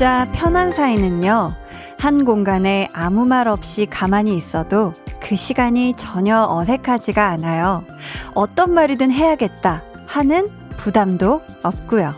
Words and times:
진짜 0.00 0.26
편한 0.32 0.72
사이는요, 0.72 1.52
한 1.98 2.24
공간에 2.24 2.88
아무 2.94 3.26
말 3.26 3.48
없이 3.48 3.84
가만히 3.84 4.34
있어도 4.34 4.94
그 5.20 5.36
시간이 5.36 5.94
전혀 5.98 6.46
어색하지가 6.48 7.28
않아요. 7.28 7.84
어떤 8.34 8.72
말이든 8.72 9.10
해야겠다 9.10 9.82
하는 10.06 10.48
부담도 10.78 11.42
없고요. 11.62 12.14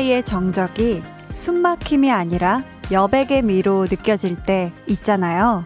사이의 0.00 0.22
정적이 0.22 1.02
숨막힘이 1.04 2.10
아니라 2.10 2.62
여백의 2.90 3.42
미로 3.42 3.82
느껴질 3.82 4.44
때 4.44 4.72
있잖아요. 4.88 5.62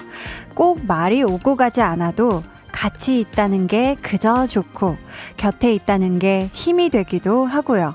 꼭 0.57 0.85
말이 0.87 1.23
오고 1.23 1.55
가지 1.55 1.83
않아도 1.83 2.43
같이 2.73 3.21
있다는 3.21 3.69
게 3.69 3.97
그저 4.03 4.45
좋고 4.47 4.97
곁에 5.37 5.73
있다는 5.73 6.19
게 6.19 6.51
힘이 6.53 6.91
되기도 6.91 7.45
하고요. 7.45 7.95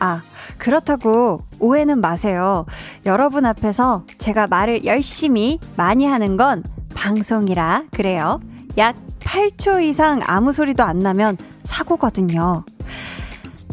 아, 0.00 0.22
그렇다고 0.58 1.42
오해는 1.60 2.00
마세요. 2.00 2.66
여러분 3.04 3.46
앞에서 3.46 4.02
제가 4.18 4.48
말을 4.48 4.86
열심히 4.86 5.60
많이 5.76 6.04
하는 6.04 6.36
건 6.36 6.64
방송이라 6.96 7.84
그래요. 7.92 8.40
약 8.76 8.96
8초 9.20 9.80
이상 9.84 10.20
아무 10.26 10.52
소리도 10.52 10.82
안 10.82 10.98
나면 10.98 11.36
사고거든요. 11.62 12.64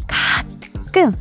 가끔, 0.06 1.12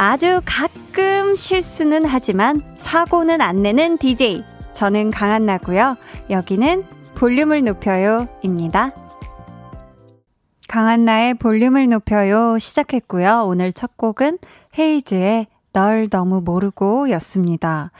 아주 0.00 0.40
가끔 0.44 1.34
실수는 1.34 2.04
하지만 2.06 2.62
사고는 2.78 3.40
안 3.40 3.62
내는 3.62 3.98
DJ. 3.98 4.44
저는 4.72 5.10
강한나고요. 5.10 5.96
여기는 6.30 6.84
볼륨을 7.16 7.64
높여요 7.64 8.28
입니다. 8.42 8.94
강한나의 10.68 11.34
볼륨을 11.34 11.88
높여요 11.88 12.60
시작했고요. 12.60 13.42
오늘 13.46 13.72
첫 13.72 13.96
곡은 13.96 14.38
헤이즈의 14.78 15.48
널 15.72 16.08
너무 16.08 16.42
모르고 16.42 17.10
였습니다. 17.10 17.90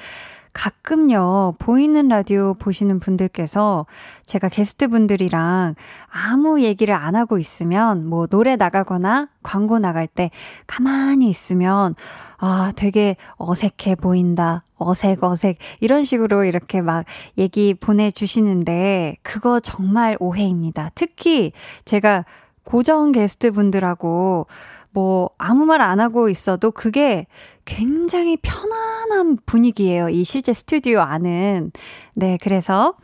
가끔요, 0.58 1.54
보이는 1.60 2.08
라디오 2.08 2.52
보시는 2.54 2.98
분들께서 2.98 3.86
제가 4.24 4.48
게스트 4.48 4.88
분들이랑 4.88 5.76
아무 6.10 6.62
얘기를 6.62 6.94
안 6.94 7.14
하고 7.14 7.38
있으면, 7.38 8.04
뭐, 8.08 8.26
노래 8.26 8.56
나가거나 8.56 9.28
광고 9.44 9.78
나갈 9.78 10.08
때 10.08 10.32
가만히 10.66 11.30
있으면, 11.30 11.94
아, 12.38 12.72
되게 12.74 13.14
어색해 13.36 13.94
보인다. 14.00 14.64
어색, 14.78 15.22
어색. 15.22 15.58
이런 15.78 16.02
식으로 16.02 16.42
이렇게 16.42 16.82
막 16.82 17.04
얘기 17.38 17.74
보내주시는데, 17.74 19.18
그거 19.22 19.60
정말 19.60 20.16
오해입니다. 20.18 20.90
특히 20.96 21.52
제가 21.84 22.24
고정 22.64 23.12
게스트 23.12 23.52
분들하고 23.52 24.48
뭐 24.92 25.30
아무 25.38 25.64
말 25.64 25.80
안 25.80 26.00
하고 26.00 26.28
있어도 26.28 26.70
그게 26.70 27.26
굉장히 27.64 28.36
편안한 28.38 29.38
분위기예요. 29.46 30.08
이 30.08 30.24
실제 30.24 30.52
스튜디오 30.52 31.00
안은. 31.00 31.72
네, 32.14 32.38
그래서 32.42 32.94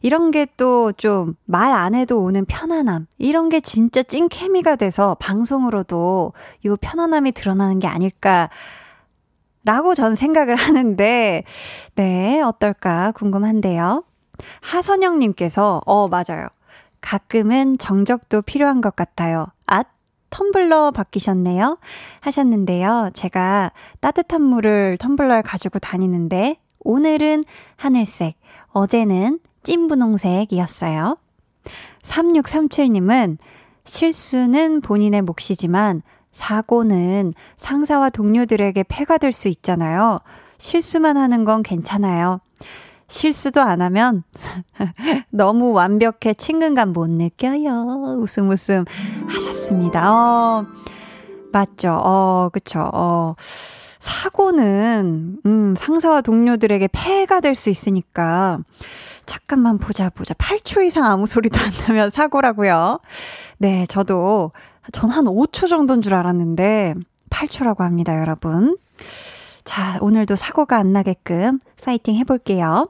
이런 0.00 0.30
게 0.30 0.46
또 0.56 0.92
좀 0.96 1.34
말 1.44 1.72
안 1.72 1.94
해도 1.94 2.20
오는 2.22 2.44
편안함. 2.46 3.06
이런 3.18 3.48
게 3.48 3.60
진짜 3.60 4.02
찐 4.02 4.28
케미가 4.28 4.76
돼서 4.76 5.16
방송으로도 5.20 6.32
이 6.64 6.74
편안함이 6.80 7.32
드러나는 7.32 7.78
게 7.78 7.86
아닐까. 7.88 8.48
라고 9.64 9.94
전 9.94 10.14
생각을 10.14 10.54
하는데, 10.56 11.44
네, 11.94 12.40
어떨까 12.40 13.12
궁금한데요. 13.12 14.04
하선영님께서, 14.62 15.82
어, 15.84 16.08
맞아요. 16.08 16.48
가끔은 17.00 17.76
정적도 17.78 18.40
필요한 18.42 18.80
것 18.80 18.96
같아요. 18.96 19.46
앗, 19.66 19.88
텀블러 20.30 20.92
바뀌셨네요. 20.92 21.78
하셨는데요. 22.20 23.10
제가 23.14 23.72
따뜻한 24.00 24.42
물을 24.42 24.96
텀블러에 24.98 25.42
가지고 25.44 25.78
다니는데, 25.78 26.58
오늘은 26.80 27.44
하늘색, 27.76 28.36
어제는 28.72 29.40
찐 29.62 29.88
분홍색이었어요. 29.88 31.16
3637님은 32.02 33.38
실수는 33.84 34.80
본인의 34.80 35.22
몫이지만 35.22 36.02
사고는 36.32 37.32
상사와 37.56 38.10
동료들에게 38.10 38.84
폐가 38.88 39.18
될 39.18 39.32
수 39.32 39.48
있잖아요. 39.48 40.20
실수만 40.58 41.16
하는 41.16 41.44
건 41.44 41.62
괜찮아요. 41.62 42.40
실수도 43.08 43.60
안 43.62 43.80
하면 43.82 44.22
너무 45.30 45.72
완벽해 45.72 46.34
친근감 46.36 46.92
못 46.92 47.08
느껴요. 47.08 48.16
웃음 48.20 48.50
웃음 48.50 48.84
하셨습니다. 49.26 50.12
어, 50.12 50.66
맞죠. 51.52 51.92
어, 51.92 52.50
그쵸. 52.52 52.88
어, 52.92 53.34
사고는, 53.98 55.38
음, 55.44 55.74
상사와 55.76 56.20
동료들에게 56.20 56.88
폐해가 56.92 57.40
될 57.40 57.54
수 57.54 57.70
있으니까, 57.70 58.58
잠깐만 59.26 59.78
보자, 59.78 60.08
보자. 60.10 60.34
8초 60.34 60.84
이상 60.86 61.04
아무 61.04 61.26
소리도 61.26 61.58
안 61.60 61.70
나면 61.88 62.10
사고라고요. 62.10 63.00
네, 63.58 63.86
저도, 63.86 64.52
전 64.92 65.10
한 65.10 65.24
5초 65.24 65.68
정도인 65.68 66.00
줄 66.02 66.14
알았는데, 66.14 66.94
8초라고 67.30 67.78
합니다, 67.80 68.18
여러분. 68.20 68.76
자, 69.64 69.98
오늘도 70.00 70.36
사고가 70.36 70.76
안 70.76 70.92
나게끔 70.92 71.58
파이팅 71.82 72.14
해볼게요. 72.16 72.88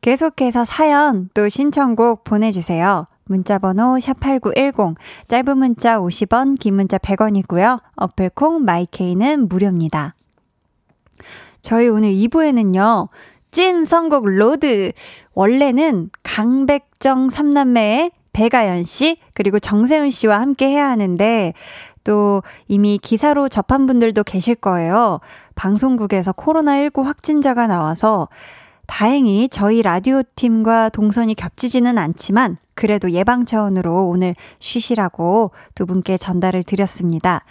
계속해서 0.00 0.64
사연 0.64 1.28
또 1.34 1.48
신청곡 1.48 2.24
보내주세요. 2.24 3.06
문자번호 3.24 3.96
샵8910, 3.98 4.96
짧은 5.28 5.58
문자 5.58 5.98
50원, 5.98 6.58
긴 6.58 6.74
문자 6.74 6.98
100원이고요. 6.98 7.80
어플콩 7.96 8.64
마이케이는 8.64 9.48
무료입니다. 9.48 10.14
저희 11.60 11.88
오늘 11.88 12.10
2부에는요, 12.10 13.08
찐 13.50 13.84
선곡 13.84 14.26
road. 14.26 14.92
원래는 15.34 16.10
강백정 16.22 17.30
삼남매의 17.30 18.12
배가연 18.32 18.84
씨, 18.84 19.18
그리고 19.34 19.58
정세훈 19.58 20.10
씨와 20.10 20.40
함께 20.40 20.68
해야 20.68 20.88
하는데, 20.88 21.52
또 22.04 22.42
이미 22.68 22.98
기사로 22.98 23.48
접한 23.48 23.86
분들도 23.86 24.24
계실 24.24 24.54
거예요. 24.54 25.20
방송국에서 25.54 26.32
코로나19 26.32 27.02
확진자가 27.02 27.66
나와서 27.66 28.28
다행히 28.88 29.48
저희 29.48 29.82
라디오 29.82 30.22
팀과 30.34 30.88
동선이 30.88 31.34
겹치지는 31.34 31.98
않지만 31.98 32.56
그래도 32.74 33.12
예방 33.12 33.44
차원으로 33.44 34.08
오늘 34.08 34.34
쉬시라고 34.58 35.52
두 35.74 35.86
분께 35.86 36.16
전달을 36.16 36.64
드렸습니다. 36.64 37.44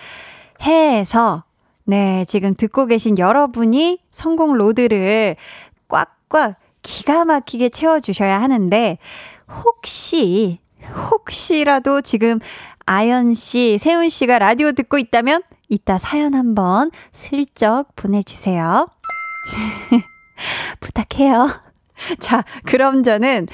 해에서 0.63 1.43
네, 1.85 2.25
지금 2.27 2.53
듣고 2.53 2.85
계신 2.87 3.17
여러분이 3.17 3.99
성공 4.11 4.53
로드를 4.53 5.37
꽉꽉 5.87 6.55
기가 6.81 7.23
막히게 7.23 7.69
채워 7.69 7.99
주셔야 7.99 8.41
하는데, 8.41 8.97
혹시, 9.63 10.59
혹시라도 11.11 12.01
지금 12.01 12.39
아연 12.85 13.33
씨, 13.35 13.77
세훈 13.79 14.09
씨가 14.09 14.39
라디오 14.39 14.71
듣고 14.73 14.97
있다면, 14.97 15.43
이따 15.69 15.97
사연 15.97 16.33
한번 16.33 16.91
슬쩍 17.13 17.95
보내 17.95 18.21
주세요. 18.21 18.87
부탁해요. 20.79 21.49
자, 22.19 22.43
그럼 22.65 23.03
저는 23.03 23.47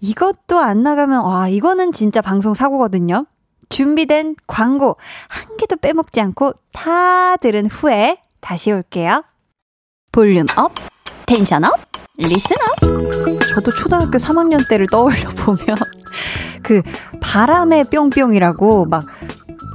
이것도 0.00 0.58
안 0.58 0.82
나가면, 0.82 1.24
와, 1.24 1.48
이거는 1.48 1.92
진짜 1.92 2.20
방송 2.20 2.54
사고거든요. 2.54 3.26
준비된 3.68 4.36
광고 4.46 4.96
한 5.28 5.56
개도 5.58 5.76
빼먹지 5.76 6.20
않고 6.20 6.54
다 6.72 7.36
들은 7.36 7.66
후에 7.66 8.18
다시 8.40 8.72
올게요. 8.72 9.24
volume 10.10 10.46
up, 10.56 10.72
tension 11.26 11.64
up, 11.64 11.78
listen 12.16 12.56
up. 12.56 13.38
저도 13.54 13.70
초등학교 13.70 14.16
3학년 14.16 14.66
때를 14.68 14.86
떠올려 14.86 15.28
보면 15.30 15.76
그 16.62 16.82
바람의 17.20 17.84
뿅뿅이라고 17.90 18.86
막 18.86 19.04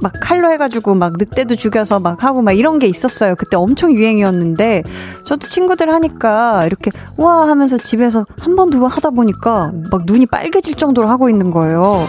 막 0.04 0.12
칼로 0.20 0.50
해가지고 0.50 0.94
막 0.94 1.14
늑대도 1.18 1.56
죽여서 1.56 1.98
막 1.98 2.22
하고 2.22 2.42
막 2.42 2.52
이런 2.52 2.78
게 2.78 2.86
있었어요. 2.86 3.34
그때 3.36 3.56
엄청 3.56 3.92
유행이었는데 3.92 4.82
저도 5.24 5.48
친구들 5.48 5.90
하니까 5.92 6.66
이렇게 6.66 6.90
와 7.16 7.48
하면서 7.48 7.76
집에서 7.78 8.24
한 8.40 8.54
번 8.54 8.68
두 8.70 8.78
번 8.78 8.90
하다 8.90 9.10
보니까 9.10 9.72
막 9.90 10.02
눈이 10.04 10.26
빨개질 10.26 10.74
정도로 10.76 11.08
하고 11.08 11.28
있는 11.30 11.50
거예요. 11.50 12.06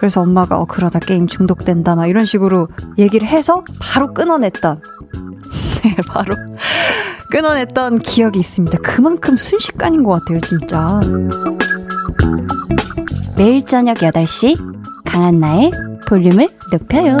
그래서 0.00 0.20
엄마가 0.22 0.58
어, 0.58 0.64
그러다 0.66 0.98
게임 0.98 1.26
중독된다, 1.26 1.94
막 1.94 2.06
이런 2.06 2.24
식으로 2.26 2.68
얘기를 2.98 3.26
해서 3.28 3.62
바로 3.80 4.12
끊어냈던. 4.14 4.80
네, 5.84 5.96
바로 6.08 6.34
끊어냈던 7.30 8.00
기억이 8.00 8.38
있습니다. 8.40 8.78
그만큼 8.82 9.36
순식간인 9.36 10.02
것 10.02 10.12
같아요, 10.20 10.40
진짜. 10.40 11.00
매일 13.36 13.64
저녁 13.64 13.98
8시, 13.98 14.56
강한나의 15.04 15.70
볼륨을 16.08 16.48
높여요. 16.72 17.16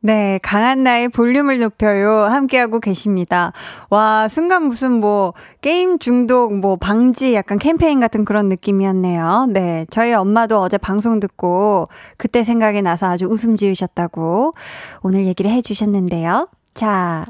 네, 0.00 0.38
강한 0.42 0.84
나의 0.84 1.08
볼륨을 1.08 1.58
높여요. 1.58 2.26
함께하고 2.26 2.78
계십니다. 2.78 3.52
와, 3.90 4.28
순간 4.28 4.62
무슨 4.62 4.92
뭐, 4.92 5.34
게임 5.60 5.98
중독, 5.98 6.56
뭐, 6.56 6.76
방지 6.76 7.34
약간 7.34 7.58
캠페인 7.58 7.98
같은 7.98 8.24
그런 8.24 8.48
느낌이었네요. 8.48 9.48
네, 9.50 9.86
저희 9.90 10.12
엄마도 10.12 10.60
어제 10.60 10.78
방송 10.78 11.18
듣고 11.18 11.88
그때 12.16 12.44
생각이 12.44 12.82
나서 12.82 13.08
아주 13.08 13.26
웃음 13.26 13.56
지으셨다고 13.56 14.54
오늘 15.02 15.26
얘기를 15.26 15.50
해주셨는데요. 15.50 16.48
자, 16.74 17.26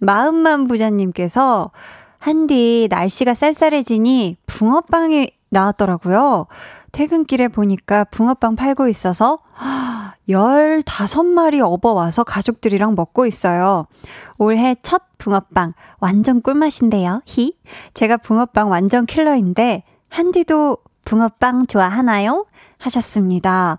마음만 0.00 0.66
부자님께서 0.66 1.70
한디 2.18 2.88
날씨가 2.90 3.34
쌀쌀해지니 3.34 4.36
붕어빵이 4.46 5.30
나왔더라고요. 5.50 6.46
퇴근길에 6.92 7.48
보니까 7.48 8.04
붕어빵 8.04 8.56
팔고 8.56 8.88
있어서 8.88 9.38
15마리 10.28 11.60
업어와서 11.60 12.24
가족들이랑 12.24 12.94
먹고 12.94 13.26
있어요. 13.26 13.86
올해 14.36 14.76
첫 14.82 15.02
붕어빵 15.18 15.74
완전 16.00 16.42
꿀맛인데요. 16.42 17.22
히. 17.26 17.56
제가 17.94 18.16
붕어빵 18.18 18.70
완전 18.70 19.06
킬러인데 19.06 19.84
한디도 20.08 20.78
붕어빵 21.04 21.66
좋아하나요? 21.66 22.46
하셨습니다. 22.78 23.78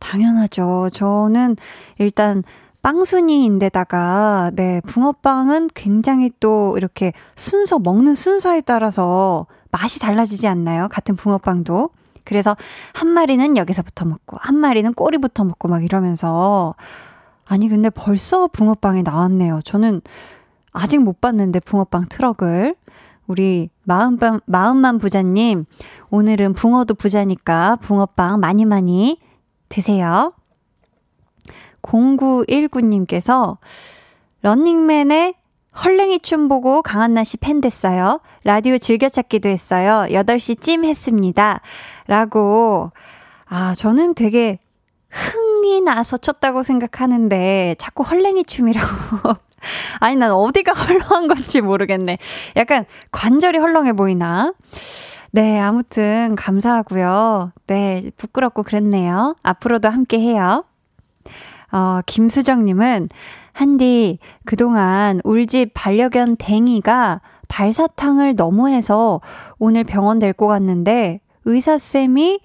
당연하죠. 0.00 0.88
저는 0.92 1.56
일단 1.98 2.42
빵순이인데다가, 2.82 4.50
네, 4.54 4.80
붕어빵은 4.86 5.68
굉장히 5.72 6.32
또 6.40 6.74
이렇게 6.76 7.12
순서, 7.36 7.78
먹는 7.78 8.16
순서에 8.16 8.60
따라서 8.62 9.46
맛이 9.70 10.00
달라지지 10.00 10.48
않나요? 10.48 10.88
같은 10.90 11.14
붕어빵도. 11.14 11.90
그래서 12.24 12.56
한 12.94 13.08
마리는 13.08 13.56
여기서부터 13.56 14.04
먹고, 14.04 14.36
한 14.40 14.56
마리는 14.56 14.92
꼬리부터 14.94 15.44
먹고 15.44 15.68
막 15.68 15.84
이러면서. 15.84 16.74
아니, 17.44 17.68
근데 17.68 17.90
벌써 17.90 18.46
붕어빵이 18.46 19.02
나왔네요. 19.02 19.60
저는 19.64 20.00
아직 20.72 20.98
못 20.98 21.20
봤는데, 21.20 21.60
붕어빵 21.60 22.06
트럭을. 22.08 22.76
우리 23.26 23.70
마음빵, 23.84 24.40
마음만 24.46 24.98
부자님, 24.98 25.64
오늘은 26.10 26.54
붕어도 26.54 26.94
부자니까 26.94 27.76
붕어빵 27.76 28.40
많이 28.40 28.64
많이 28.64 29.18
드세요. 29.68 30.32
0919님께서 31.82 33.58
런닝맨의 34.42 35.34
헐랭이 35.82 36.20
춤 36.20 36.48
보고 36.48 36.82
강한나 36.82 37.24
씨 37.24 37.38
팬 37.38 37.60
됐어요. 37.60 38.20
라디오 38.44 38.76
즐겨찾기도 38.76 39.48
했어요. 39.48 40.06
8시 40.10 40.60
찜 40.60 40.84
했습니다. 40.84 41.60
라고. 42.12 42.92
아, 43.46 43.74
저는 43.74 44.14
되게 44.14 44.58
흥이 45.08 45.80
나서 45.80 46.18
췄다고 46.18 46.62
생각하는데 46.62 47.76
자꾸 47.78 48.02
헐랭이 48.02 48.44
춤이라고. 48.44 48.86
아니, 50.00 50.16
난 50.16 50.30
어디가 50.32 50.72
헐렁한 50.78 51.28
건지 51.28 51.62
모르겠네. 51.62 52.18
약간 52.56 52.84
관절이 53.12 53.56
헐렁해 53.56 53.94
보이나? 53.94 54.52
네, 55.30 55.58
아무튼 55.58 56.36
감사하고요. 56.36 57.52
네, 57.66 58.10
부끄럽고 58.18 58.62
그랬네요. 58.62 59.34
앞으로도 59.42 59.88
함께 59.88 60.20
해요. 60.20 60.66
어, 61.72 62.00
김수정님은 62.04 63.08
한디, 63.54 64.18
그동안 64.44 65.20
울집 65.24 65.70
반려견 65.72 66.36
댕이가 66.36 67.22
발사탕을 67.48 68.36
너무 68.36 68.68
해서 68.68 69.22
오늘 69.58 69.84
병원 69.84 70.18
데리고 70.18 70.48
갔는데 70.48 71.20
의사쌤이 71.44 72.40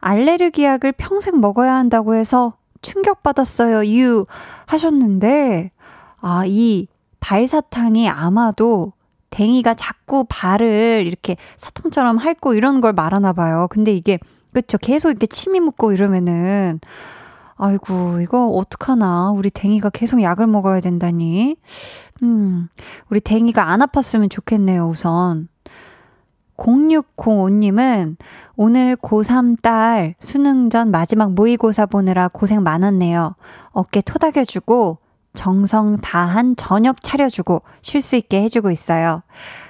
알레르기 0.00 0.64
약을 0.64 0.92
평생 0.92 1.40
먹어야 1.40 1.74
한다고 1.74 2.14
해서 2.14 2.54
충격받았어요. 2.82 3.86
유 3.86 4.26
하셨는데, 4.66 5.72
아, 6.20 6.44
이 6.46 6.86
발사탕이 7.20 8.08
아마도 8.08 8.92
댕이가 9.30 9.74
자꾸 9.74 10.24
발을 10.28 11.04
이렇게 11.06 11.36
사탕처럼 11.56 12.18
핥고 12.18 12.54
이런 12.54 12.80
걸 12.80 12.92
말하나 12.92 13.32
봐요. 13.32 13.66
근데 13.70 13.92
이게, 13.92 14.18
그쵸. 14.52 14.78
계속 14.78 15.10
이렇게 15.10 15.26
침이 15.26 15.60
묻고 15.60 15.92
이러면은, 15.92 16.80
아이고, 17.56 18.20
이거 18.20 18.46
어떡하나. 18.46 19.30
우리 19.30 19.50
댕이가 19.50 19.90
계속 19.90 20.22
약을 20.22 20.46
먹어야 20.46 20.80
된다니. 20.80 21.56
음, 22.22 22.68
우리 23.10 23.20
댕이가 23.20 23.70
안 23.70 23.80
아팠으면 23.80 24.30
좋겠네요, 24.30 24.86
우선. 24.86 25.48
0605님은 26.56 28.16
오늘 28.56 28.96
고3 28.96 29.60
딸 29.62 30.14
수능 30.18 30.70
전 30.70 30.90
마지막 30.90 31.32
모의고사 31.32 31.86
보느라 31.86 32.28
고생 32.28 32.62
많았네요. 32.62 33.34
어깨 33.72 34.00
토닥여주고 34.00 34.98
정성 35.34 35.98
다한 35.98 36.56
저녁 36.56 37.02
차려주고 37.02 37.62
쉴 37.82 38.00
수 38.02 38.16
있게 38.16 38.42
해주고 38.42 38.70
있어요. 38.70 39.22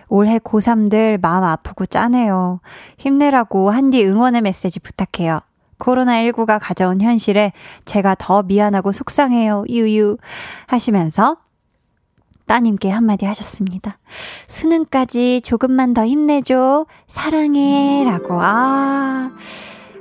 올해 0.09 0.39
고3들 0.39 1.21
마음 1.21 1.45
아프고 1.45 1.85
짠해요. 1.85 2.61
힘내라고 2.99 3.71
한디 3.71 4.05
응원의 4.07 4.43
메시지 4.43 4.81
부탁해요. 4.81 5.41
코로나19가 5.79 6.59
가져온 6.61 7.01
현실에 7.01 7.53
제가 7.85 8.15
더 8.19 8.43
미안하고 8.43 8.93
속상해요. 8.93 9.65
유유 9.69 10.17
하시면서 10.67 11.37
따님께 12.47 12.91
한마디 12.91 13.25
하셨습니다. 13.27 13.99
수능까지 14.47 15.41
조금만 15.43 15.95
더 15.95 16.07
힘내줘. 16.07 16.87
사랑해. 17.07 18.05
라고. 18.05 18.39
아. 18.41 19.33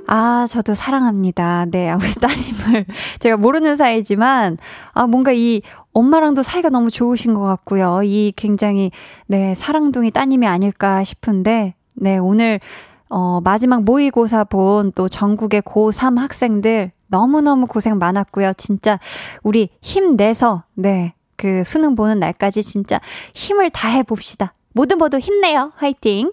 아, 0.08 0.46
저도 0.48 0.74
사랑합니다. 0.74 1.66
네, 1.66 1.92
우리 1.92 2.06
따님을 2.14 2.86
제가 3.18 3.36
모르는 3.36 3.76
사이지만, 3.76 4.56
아, 4.92 5.06
뭔가 5.06 5.32
이 5.32 5.62
엄마랑도 5.92 6.42
사이가 6.42 6.68
너무 6.68 6.90
좋으신 6.90 7.34
것 7.34 7.40
같고요. 7.40 8.02
이 8.04 8.32
굉장히, 8.36 8.92
네, 9.26 9.54
사랑둥이 9.56 10.12
따님이 10.12 10.46
아닐까 10.46 11.02
싶은데, 11.02 11.74
네, 11.94 12.18
오늘 12.18 12.60
어, 13.08 13.40
마지막 13.40 13.84
모의고사 13.84 14.44
본 14.44 14.92
또 14.94 15.08
전국의 15.08 15.62
고3 15.62 16.18
학생들 16.18 16.92
너무너무 17.08 17.66
고생 17.66 17.98
많았고요. 17.98 18.52
진짜 18.56 18.98
우리 19.42 19.70
힘내서, 19.80 20.64
네, 20.74 21.14
그 21.36 21.64
수능 21.64 21.94
보는 21.94 22.18
날까지 22.20 22.62
진짜 22.62 23.00
힘을 23.34 23.70
다해 23.70 24.02
봅시다. 24.02 24.54
모두 24.72 24.96
모두 24.96 25.18
힘내요. 25.18 25.72
화이팅! 25.76 26.32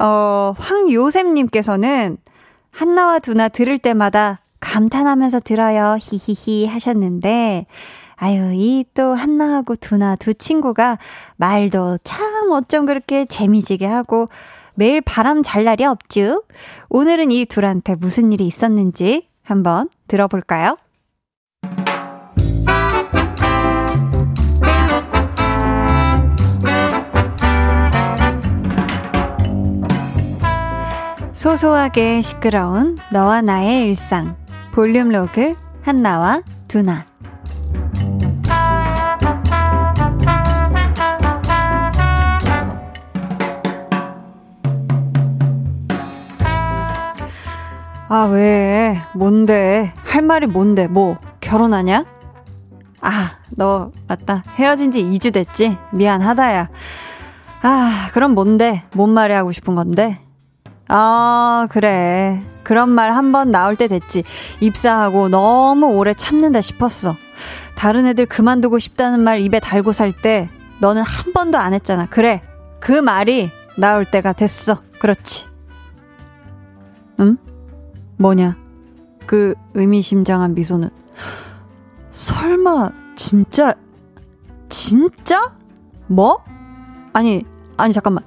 어, 0.00 0.54
황요샘님께서는 0.58 2.18
한나와 2.70 3.18
두나 3.18 3.48
들을 3.48 3.78
때마다 3.78 4.40
감탄하면서 4.60 5.40
들어요. 5.40 5.98
히히히 6.00 6.66
하셨는데, 6.66 7.66
아유, 8.16 8.52
이 8.54 8.84
또 8.94 9.14
한나하고 9.14 9.74
두나 9.76 10.16
두 10.16 10.32
친구가 10.34 10.98
말도 11.36 11.98
참 12.04 12.50
어쩜 12.52 12.86
그렇게 12.86 13.24
재미지게 13.24 13.86
하고, 13.86 14.28
매일 14.74 15.00
바람 15.00 15.42
잘 15.42 15.64
날이 15.64 15.84
없쥬. 15.84 16.42
오늘은 16.88 17.30
이 17.30 17.44
둘한테 17.44 17.94
무슨 17.96 18.32
일이 18.32 18.46
있었는지 18.46 19.28
한번 19.42 19.88
들어볼까요? 20.08 20.76
소소하게 31.42 32.20
시끄러운 32.20 32.98
너와 33.10 33.42
나의 33.42 33.86
일상 33.86 34.36
볼륨 34.70 35.08
로그 35.08 35.56
한나와 35.82 36.40
두나 36.68 37.04
아, 48.08 48.24
왜? 48.30 49.00
뭔데? 49.16 49.92
할 50.04 50.22
말이 50.22 50.46
뭔데? 50.46 50.86
뭐, 50.86 51.16
결혼하냐? 51.40 52.04
아, 53.00 53.38
너, 53.56 53.90
맞다. 54.06 54.44
헤어진 54.54 54.92
지 54.92 55.02
2주 55.02 55.32
됐지? 55.32 55.76
미안하다 55.92 56.54
야. 56.54 56.68
아, 57.62 58.10
그럼 58.12 58.34
뭔데? 58.34 58.84
뭔 58.94 59.10
말이 59.10 59.32
하고 59.32 59.50
싶은 59.50 59.74
건데? 59.74 60.20
아, 60.94 61.66
그래. 61.70 62.42
그런 62.62 62.90
말 62.90 63.10
한 63.12 63.32
번 63.32 63.50
나올 63.50 63.76
때 63.76 63.88
됐지. 63.88 64.24
입사하고 64.60 65.28
너무 65.28 65.86
오래 65.86 66.12
참는다 66.12 66.60
싶었어. 66.60 67.16
다른 67.74 68.06
애들 68.06 68.26
그만두고 68.26 68.78
싶다는 68.78 69.20
말 69.20 69.40
입에 69.40 69.58
달고 69.58 69.92
살 69.92 70.12
때 70.12 70.48
너는 70.80 71.02
한 71.02 71.32
번도 71.32 71.58
안 71.58 71.72
했잖아. 71.74 72.06
그래. 72.06 72.40
그 72.78 72.92
말이 72.92 73.50
나올 73.76 74.04
때가 74.04 74.32
됐어. 74.34 74.82
그렇지. 75.00 75.46
응? 77.20 77.36
뭐냐? 78.18 78.56
그 79.26 79.54
의미심장한 79.74 80.54
미소는. 80.54 80.90
설마, 82.12 82.90
진짜, 83.16 83.74
진짜? 84.68 85.54
뭐? 86.06 86.44
아니, 87.14 87.42
아니, 87.78 87.92
잠깐만. 87.94 88.24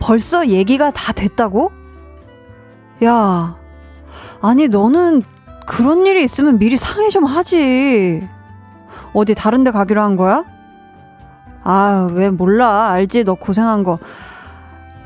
벌써 0.00 0.48
얘기가 0.48 0.90
다 0.90 1.12
됐다고? 1.12 1.70
야, 3.02 3.56
아니, 4.40 4.68
너는 4.68 5.22
그런 5.66 6.06
일이 6.06 6.22
있으면 6.22 6.58
미리 6.58 6.76
상의 6.76 7.10
좀 7.10 7.24
하지. 7.24 8.26
어디 9.12 9.34
다른 9.34 9.64
데 9.64 9.70
가기로 9.70 10.02
한 10.02 10.16
거야? 10.16 10.44
아, 11.62 12.08
왜 12.12 12.30
몰라. 12.30 12.90
알지, 12.90 13.24
너 13.24 13.34
고생한 13.34 13.82
거. 13.84 13.98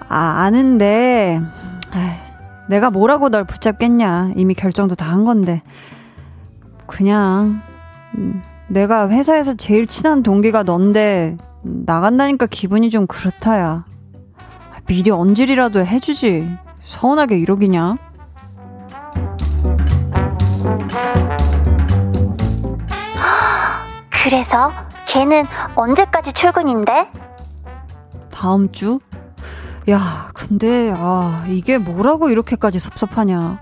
아, 0.09 0.43
아는데, 0.43 1.41
에이, 1.95 2.11
내가 2.69 2.91
뭐라고 2.91 3.29
널 3.29 3.45
붙잡겠냐. 3.45 4.33
이미 4.37 4.55
결정도 4.55 4.95
다 4.95 5.11
한 5.13 5.25
건데. 5.25 5.63
그냥, 6.87 7.61
음, 8.17 8.43
내가 8.69 9.09
회사에서 9.09 9.55
제일 9.55 9.87
친한 9.87 10.23
동기가 10.23 10.63
넌데, 10.63 11.37
나간다니까 11.63 12.47
기분이 12.47 12.91
좀 12.91 13.07
그렇다야. 13.07 13.85
미리 14.87 15.11
언질이라도 15.11 15.85
해주지. 15.85 16.49
서운하게 16.89 17.39
이러기냐? 17.39 17.97
그래서 24.11 24.73
걔는 25.07 25.45
언제까지 25.75 26.33
출근인데? 26.33 27.11
다음 28.31 28.73
주? 28.73 29.01
야, 29.91 30.31
근데, 30.35 30.93
아, 30.97 31.45
이게 31.49 31.79
뭐라고 31.79 32.31
이렇게까지 32.31 32.79
섭섭하냐. 32.79 33.61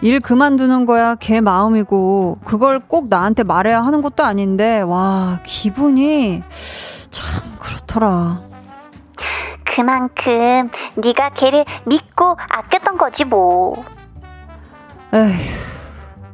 일 0.00 0.20
그만두는 0.20 0.86
거야, 0.86 1.14
걔 1.14 1.40
마음이고, 1.40 2.38
그걸 2.44 2.80
꼭 2.80 3.08
나한테 3.08 3.42
말해야 3.42 3.82
하는 3.82 4.02
것도 4.02 4.24
아닌데, 4.24 4.80
와, 4.80 5.40
기분이 5.44 6.42
참 7.10 7.42
그렇더라. 7.58 8.47
그만큼 9.74 10.70
네가 10.96 11.30
걔를 11.30 11.64
믿고 11.84 12.36
아꼈던 12.48 12.98
거지 12.98 13.24
뭐. 13.24 13.84
에휴, 15.12 15.32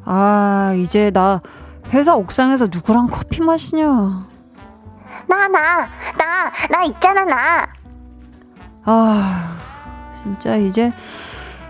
아, 0.05 0.75
이제 0.77 1.11
나 1.11 1.41
회사 1.93 2.15
옥상에서 2.15 2.69
누구랑 2.71 3.09
커피 3.11 3.43
마시냐. 3.43 3.87
나, 5.27 5.49
나, 5.49 5.89
나, 6.17 6.53
나 6.71 6.83
있잖아, 6.85 7.25
나. 7.25 7.67
아, 8.85 9.57
진짜 10.23 10.57
이제 10.57 10.93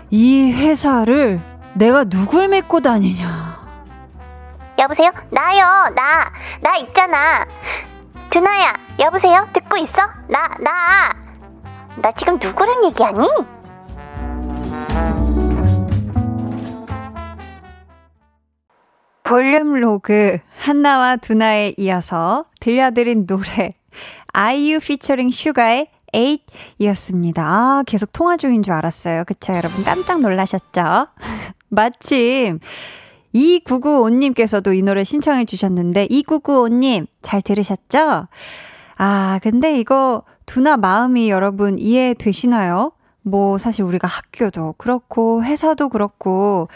이 0.09 0.51
회사를 0.51 1.41
내가 1.73 2.03
누굴 2.05 2.47
믿고 2.47 2.81
다니냐. 2.81 3.55
여보세요? 4.79 5.11
나요, 5.29 5.93
나. 5.95 6.31
나 6.61 6.75
있잖아. 6.77 7.45
두나야, 8.29 8.73
여보세요? 8.99 9.47
듣고 9.53 9.77
있어? 9.77 10.01
나, 10.27 10.49
나. 10.59 11.24
나 12.01 12.11
지금 12.11 12.37
누구랑 12.41 12.85
얘기하니? 12.85 13.27
볼륨 19.23 19.73
로고 19.75 20.37
한나와 20.57 21.15
두나에 21.15 21.73
이어서 21.77 22.45
들려드린 22.59 23.25
노래 23.25 23.73
아이유 24.33 24.79
피처링 24.79 25.31
슈가의 25.31 25.89
8이었습니다. 26.13 27.39
아, 27.39 27.83
계속 27.85 28.11
통화 28.11 28.37
중인 28.37 28.63
줄 28.63 28.73
알았어요. 28.73 29.23
그쵸, 29.25 29.53
여러분? 29.53 29.83
깜짝 29.83 30.21
놀라셨죠? 30.21 31.07
마침 31.69 32.59
2995님께서도 33.33 34.77
이 34.77 34.81
노래 34.81 35.03
신청해 35.03 35.45
주셨는데 35.45 36.07
2995님 36.07 37.07
잘 37.21 37.41
들으셨죠? 37.41 38.27
아, 38.97 39.39
근데 39.43 39.77
이거 39.77 40.23
두나 40.45 40.77
마음이 40.77 41.29
여러분 41.29 41.77
이해되시나요? 41.77 42.91
뭐 43.21 43.57
사실 43.57 43.83
우리가 43.83 44.07
학교도 44.07 44.75
그렇고 44.77 45.43
회사도 45.43 45.89
그렇고 45.89 46.67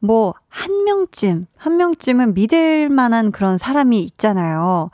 뭐, 0.00 0.34
한 0.48 0.84
명쯤, 0.84 1.46
한 1.56 1.76
명쯤은 1.76 2.34
믿을 2.34 2.88
만한 2.88 3.32
그런 3.32 3.58
사람이 3.58 4.00
있잖아요. 4.00 4.90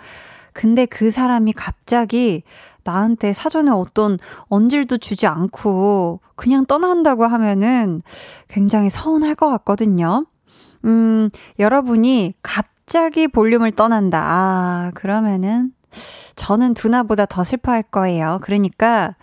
근데 0.52 0.86
그 0.86 1.10
사람이 1.10 1.52
갑자기 1.52 2.42
나한테 2.84 3.32
사전에 3.32 3.70
어떤 3.70 4.18
언질도 4.48 4.98
주지 4.98 5.26
않고 5.26 6.20
그냥 6.36 6.64
떠난다고 6.66 7.26
하면은 7.26 8.02
굉장히 8.48 8.90
서운할 8.90 9.34
것 9.34 9.48
같거든요. 9.50 10.26
음, 10.84 11.30
여러분이 11.58 12.34
갑자기 12.42 13.26
볼륨을 13.26 13.72
떠난다. 13.72 14.22
아, 14.22 14.90
그러면은 14.94 15.72
저는 16.36 16.74
두나보다 16.74 17.26
더 17.26 17.44
슬퍼할 17.44 17.82
거예요. 17.82 18.38
그러니까 18.42 19.14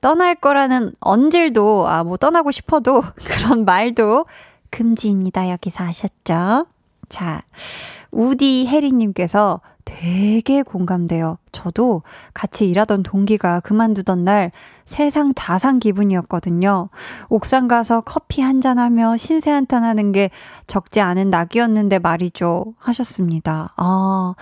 떠날 0.00 0.34
거라는 0.34 0.92
언질도, 1.00 1.88
아, 1.88 2.04
뭐 2.04 2.16
떠나고 2.16 2.50
싶어도 2.50 3.02
그런 3.24 3.64
말도 3.64 4.26
금지입니다. 4.70 5.50
여기서 5.50 5.84
아셨죠? 5.84 6.66
자, 7.08 7.42
우디 8.10 8.66
혜리님께서 8.66 9.60
되게 9.96 10.62
공감돼요. 10.62 11.38
저도 11.52 12.02
같이 12.34 12.68
일하던 12.68 13.04
동기가 13.04 13.60
그만두던 13.60 14.24
날 14.24 14.50
세상 14.84 15.32
다 15.32 15.56
산 15.56 15.78
기분이었거든요. 15.78 16.88
옥상 17.28 17.68
가서 17.68 18.00
커피 18.00 18.42
한잔 18.42 18.78
하며 18.78 19.16
신세 19.16 19.52
한탄 19.52 19.84
하는 19.84 20.10
게 20.10 20.30
적지 20.66 21.00
않은 21.00 21.30
낙이었는데 21.30 22.00
말이죠. 22.00 22.74
하셨습니다. 22.78 23.72
아, 23.76 24.34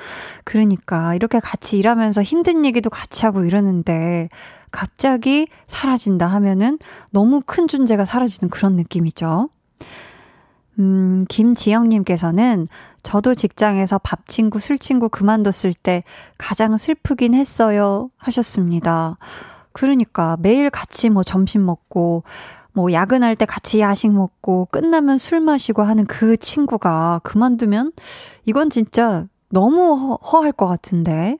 그러니까 0.44 1.14
이렇게 1.14 1.38
같이 1.38 1.76
일하면서 1.78 2.22
힘든 2.22 2.64
얘기도 2.64 2.88
같이 2.88 3.26
하고 3.26 3.44
이러는데 3.44 4.30
갑자기 4.70 5.46
사라진다 5.66 6.26
하면은 6.28 6.78
너무 7.10 7.42
큰 7.44 7.68
존재가 7.68 8.06
사라지는 8.06 8.48
그런 8.48 8.76
느낌이죠. 8.76 9.50
음, 10.78 11.24
김지영님께서는 11.28 12.66
저도 13.02 13.34
직장에서 13.34 13.98
밥 13.98 14.28
친구, 14.28 14.60
술 14.60 14.78
친구 14.78 15.08
그만뒀을 15.08 15.74
때 15.74 16.04
가장 16.38 16.76
슬프긴 16.76 17.34
했어요. 17.34 18.10
하셨습니다. 18.16 19.18
그러니까 19.72 20.36
매일 20.40 20.70
같이 20.70 21.10
뭐 21.10 21.22
점심 21.22 21.64
먹고, 21.66 22.22
뭐 22.72 22.92
야근할 22.92 23.36
때 23.36 23.44
같이 23.44 23.80
야식 23.80 24.12
먹고, 24.12 24.68
끝나면 24.70 25.18
술 25.18 25.40
마시고 25.40 25.82
하는 25.82 26.06
그 26.06 26.36
친구가 26.36 27.20
그만두면 27.24 27.92
이건 28.44 28.70
진짜 28.70 29.26
너무 29.50 29.94
허, 29.94 30.14
허할 30.14 30.52
것 30.52 30.66
같은데. 30.66 31.38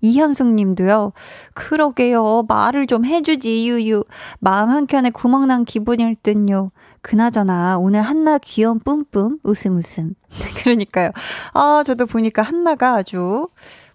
이현숙 0.00 0.54
님도요, 0.54 1.12
그러게요. 1.54 2.44
말을 2.46 2.86
좀 2.86 3.04
해주지, 3.04 3.68
유유. 3.68 4.04
마음 4.38 4.70
한켠에 4.70 5.10
구멍난 5.10 5.64
기분일 5.64 6.14
듯요. 6.22 6.70
그나저나 7.08 7.78
오늘 7.78 8.02
한나 8.02 8.36
귀여운 8.36 8.80
뿜뿜 8.80 9.38
웃음 9.42 9.78
웃음. 9.78 10.12
그러니까요. 10.62 11.10
아, 11.54 11.82
저도 11.82 12.04
보니까 12.04 12.42
한나가 12.42 12.96
아주 12.96 13.48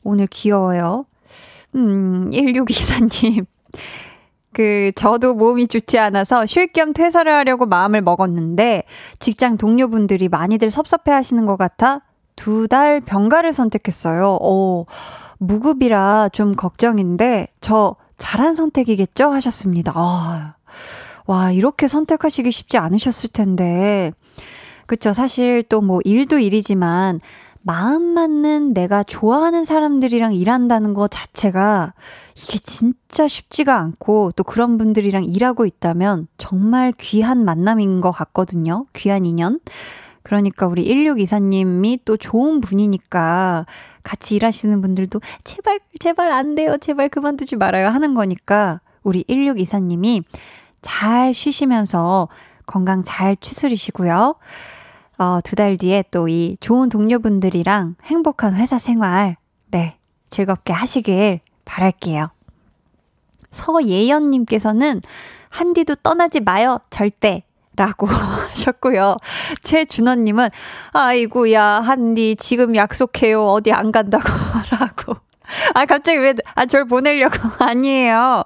오늘 0.04 0.26
귀여워요. 0.26 1.06
음, 1.76 2.32
1624님. 2.32 3.46
그, 4.52 4.92
저도 4.96 5.36
몸이 5.36 5.68
좋지 5.68 6.00
않아서 6.00 6.48
쉴 6.48 6.74
겸 6.74 6.94
퇴사를 6.94 7.32
하려고 7.32 7.68
마음을 7.68 8.02
먹었는데, 8.02 8.82
직장 9.20 9.58
동료분들이 9.58 10.28
많이들 10.28 10.72
섭섭해 10.72 11.12
하시는 11.12 11.46
것 11.46 11.56
같아 11.56 12.02
두 12.36 12.68
달 12.68 13.00
병가를 13.00 13.54
선택했어요. 13.54 14.40
오, 14.42 14.88
무급이라 15.38 16.30
좀 16.34 16.56
걱정인데, 16.56 17.46
저 17.62 17.96
잘한 18.18 18.56
선택이겠죠? 18.56 19.30
하셨습니다. 19.30 19.92
아, 19.96 20.56
와, 21.26 21.52
이렇게 21.52 21.88
선택하시기 21.88 22.52
쉽지 22.52 22.78
않으셨을 22.78 23.30
텐데. 23.32 24.12
그쵸. 24.86 25.14
사실 25.14 25.64
또 25.64 25.82
뭐 25.82 26.00
일도 26.04 26.40
일이지만 26.40 27.20
마음 27.62 28.02
맞는 28.02 28.74
내가 28.74 29.04
좋아하는 29.04 29.64
사람들이랑 29.64 30.34
일한다는 30.34 30.94
것 30.94 31.10
자체가 31.10 31.94
이게 32.36 32.58
진짜 32.60 33.28
쉽지가 33.28 33.78
않고 33.80 34.34
또 34.36 34.44
그런 34.44 34.78
분들이랑 34.78 35.24
일하고 35.24 35.66
있다면 35.66 36.28
정말 36.38 36.92
귀한 37.00 37.46
만남인 37.46 38.02
것 38.02 38.12
같거든요. 38.12 38.86
귀한 38.94 39.26
인연. 39.26 39.60
그러니까 40.24 40.68
우리 40.68 40.86
1624님이 40.88 42.00
또 42.04 42.18
좋은 42.18 42.60
분이니까 42.60 43.66
같이 44.04 44.36
일하시는 44.36 44.82
분들도 44.82 45.22
제발, 45.46 45.80
제발 46.00 46.32
안 46.32 46.56
돼요. 46.56 46.78
제발 46.78 47.08
그만두지 47.08 47.56
말아요. 47.56 47.88
하는 47.88 48.14
거니까 48.14 48.82
우리 49.04 49.24
1624님이 49.24 50.24
잘 50.84 51.34
쉬시면서 51.34 52.28
건강 52.68 53.04
잘 53.04 53.36
추스리시고요. 53.38 54.36
어, 55.18 55.40
두 55.44 55.56
달 55.56 55.78
뒤에 55.78 56.04
또 56.12 56.28
이 56.28 56.58
좋은 56.60 56.90
동료분들이랑 56.90 57.96
행복한 58.04 58.56
회사 58.56 58.78
생활, 58.78 59.38
네, 59.72 59.98
즐겁게 60.30 60.74
하시길 60.74 61.40
바랄게요. 61.66 62.30
서예연님께서는 63.52 65.02
한디도 65.50 65.96
떠나지 65.96 66.40
마요, 66.40 66.80
절대. 66.90 67.44
라고 67.76 68.06
하셨고요. 68.06 69.18
최준원님은, 69.64 70.50
아이고야, 70.92 71.64
한디, 71.64 72.36
지금 72.36 72.76
약속해요. 72.76 73.46
어디 73.48 73.72
안 73.72 73.92
간다고. 73.92 74.24
라고. 74.80 75.16
아, 75.74 75.86
갑자기 75.86 76.18
왜, 76.20 76.34
아, 76.56 76.66
절 76.66 76.86
보내려고. 76.86 77.36
아니에요. 77.60 78.44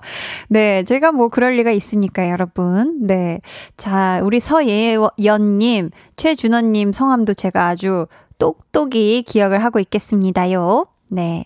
네, 0.49 0.83
제가 0.83 1.11
뭐 1.11 1.27
그럴 1.27 1.55
리가 1.55 1.71
있습니까, 1.71 2.29
여러분. 2.29 2.99
네. 3.01 3.41
자, 3.77 4.21
우리 4.23 4.39
서예연님, 4.39 5.91
최준원님 6.15 6.91
성함도 6.91 7.33
제가 7.33 7.67
아주 7.67 8.07
똑똑히 8.37 9.23
기억을 9.23 9.63
하고 9.63 9.79
있겠습니다요. 9.79 10.85
네. 11.07 11.45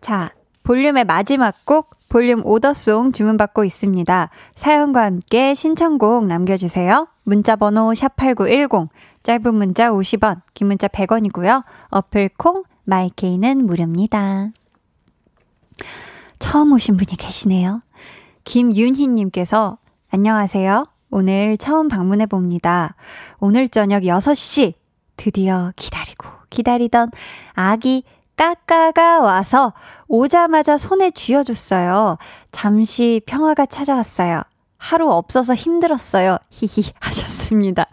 자, 0.00 0.32
볼륨의 0.62 1.04
마지막 1.04 1.54
곡, 1.64 1.90
볼륨 2.08 2.44
오더송 2.44 3.12
주문받고 3.12 3.64
있습니다. 3.64 4.30
사연과 4.56 5.04
함께 5.04 5.54
신청곡 5.54 6.26
남겨주세요. 6.26 7.06
문자번호 7.22 7.92
샵8910, 7.92 8.88
짧은 9.22 9.54
문자 9.54 9.90
50원, 9.90 10.40
긴 10.54 10.66
문자 10.66 10.88
100원이고요. 10.88 11.62
어플 11.90 12.30
콩, 12.36 12.64
마이케이는 12.84 13.64
무료입니다. 13.64 14.50
처음 16.38 16.72
오신 16.72 16.96
분이 16.96 17.16
계시네요. 17.16 17.82
김윤희님께서 18.44 19.78
안녕하세요. 20.10 20.84
오늘 21.10 21.56
처음 21.56 21.88
방문해 21.88 22.26
봅니다. 22.26 22.94
오늘 23.38 23.68
저녁 23.68 24.02
6시 24.04 24.74
드디어 25.16 25.72
기다리고 25.76 26.28
기다리던 26.48 27.10
아기 27.52 28.04
까까가 28.36 29.20
와서 29.20 29.74
오자마자 30.08 30.78
손에 30.78 31.10
쥐어줬어요. 31.10 32.16
잠시 32.52 33.20
평화가 33.26 33.66
찾아왔어요. 33.66 34.42
하루 34.78 35.10
없어서 35.10 35.54
힘들었어요. 35.54 36.38
히히 36.50 36.90
하셨습니다. 37.00 37.86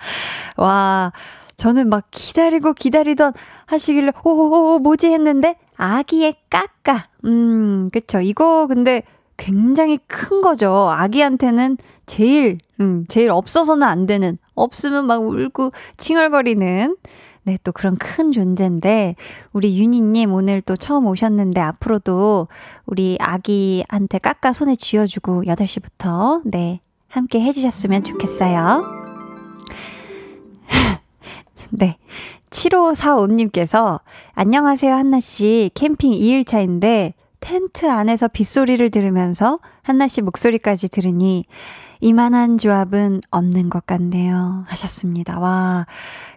와, 0.55 1.11
저는 1.57 1.89
막 1.89 2.05
기다리고 2.11 2.73
기다리던 2.73 3.33
하시길래 3.65 4.13
오오오 4.23 4.79
뭐지 4.79 5.11
했는데 5.11 5.57
아기의 5.77 6.35
까까. 6.49 7.07
음, 7.25 7.89
그쵸. 7.91 8.19
이거 8.19 8.67
근데 8.67 9.03
굉장히 9.37 9.99
큰 10.07 10.41
거죠. 10.41 10.89
아기한테는 10.89 11.77
제일, 12.05 12.57
음, 12.81 13.05
제일 13.07 13.29
없어서는 13.29 13.87
안 13.87 14.05
되는, 14.05 14.37
없으면 14.55 15.05
막 15.05 15.21
울고 15.21 15.71
칭얼거리는, 15.97 16.97
네, 17.43 17.57
또 17.63 17.71
그런 17.71 17.95
큰 17.95 18.31
존재인데, 18.31 19.15
우리 19.53 19.79
윤희님 19.79 20.33
오늘 20.33 20.59
또 20.61 20.75
처음 20.75 21.05
오셨는데, 21.05 21.61
앞으로도 21.61 22.47
우리 22.85 23.17
아기한테 23.19 24.17
깎아 24.17 24.53
손에 24.53 24.75
쥐어주고, 24.75 25.43
8시부터, 25.43 26.41
네, 26.45 26.81
함께 27.07 27.39
해주셨으면 27.41 28.03
좋겠어요. 28.03 28.96
7545님께서, 32.57 33.99
안녕하세요, 34.33 34.91
한나씨. 34.91 35.69
캠핑 35.75 36.11
2일차인데, 36.11 37.13
텐트 37.39 37.89
안에서 37.89 38.27
빗소리를 38.27 38.89
들으면서 38.89 39.59
한나씨 39.83 40.21
목소리까지 40.21 40.89
들으니, 40.89 41.45
이만한 41.99 42.57
조합은 42.57 43.21
없는 43.29 43.69
것 43.69 43.85
같네요. 43.85 44.63
하셨습니다. 44.67 45.39
와. 45.39 45.85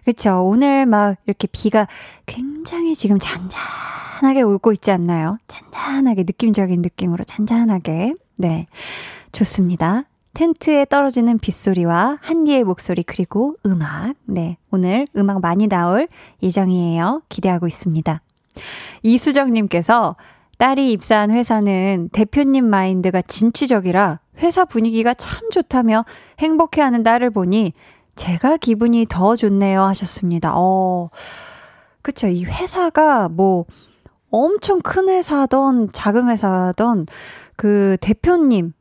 그쵸. 0.05 0.43
오늘 0.43 0.85
막 0.85 1.17
이렇게 1.25 1.47
비가 1.51 1.87
굉장히 2.25 2.95
지금 2.95 3.17
잔잔하게 3.19 4.41
오고 4.43 4.73
있지 4.73 4.91
않나요? 4.91 5.37
잔잔하게, 5.47 6.23
느낌적인 6.23 6.81
느낌으로 6.81 7.23
잔잔하게. 7.23 8.13
네. 8.35 8.67
좋습니다. 9.31 10.03
텐트에 10.33 10.85
떨어지는 10.85 11.39
빗소리와 11.39 12.19
한디의 12.21 12.63
목소리 12.63 13.03
그리고 13.03 13.55
음악. 13.65 14.13
네. 14.25 14.57
오늘 14.71 15.07
음악 15.17 15.41
많이 15.41 15.67
나올 15.67 16.07
예정이에요. 16.41 17.23
기대하고 17.29 17.67
있습니다. 17.67 18.21
이수정님께서 19.03 20.15
딸이 20.57 20.91
입사한 20.91 21.31
회사는 21.31 22.09
대표님 22.13 22.65
마인드가 22.65 23.21
진취적이라 23.21 24.19
회사 24.39 24.65
분위기가 24.65 25.13
참 25.13 25.49
좋다며 25.49 26.05
행복해하는 26.39 27.03
딸을 27.03 27.31
보니 27.31 27.73
제가 28.15 28.57
기분이 28.57 29.05
더 29.09 29.35
좋네요 29.35 29.81
하셨습니다. 29.81 30.53
어, 30.55 31.09
그쵸. 32.01 32.27
이 32.27 32.43
회사가 32.45 33.29
뭐 33.29 33.65
엄청 34.29 34.79
큰 34.81 35.09
회사던 35.09 35.89
작은 35.91 36.29
회사던 36.29 37.07
그 37.55 37.97
대표님, 38.01 38.73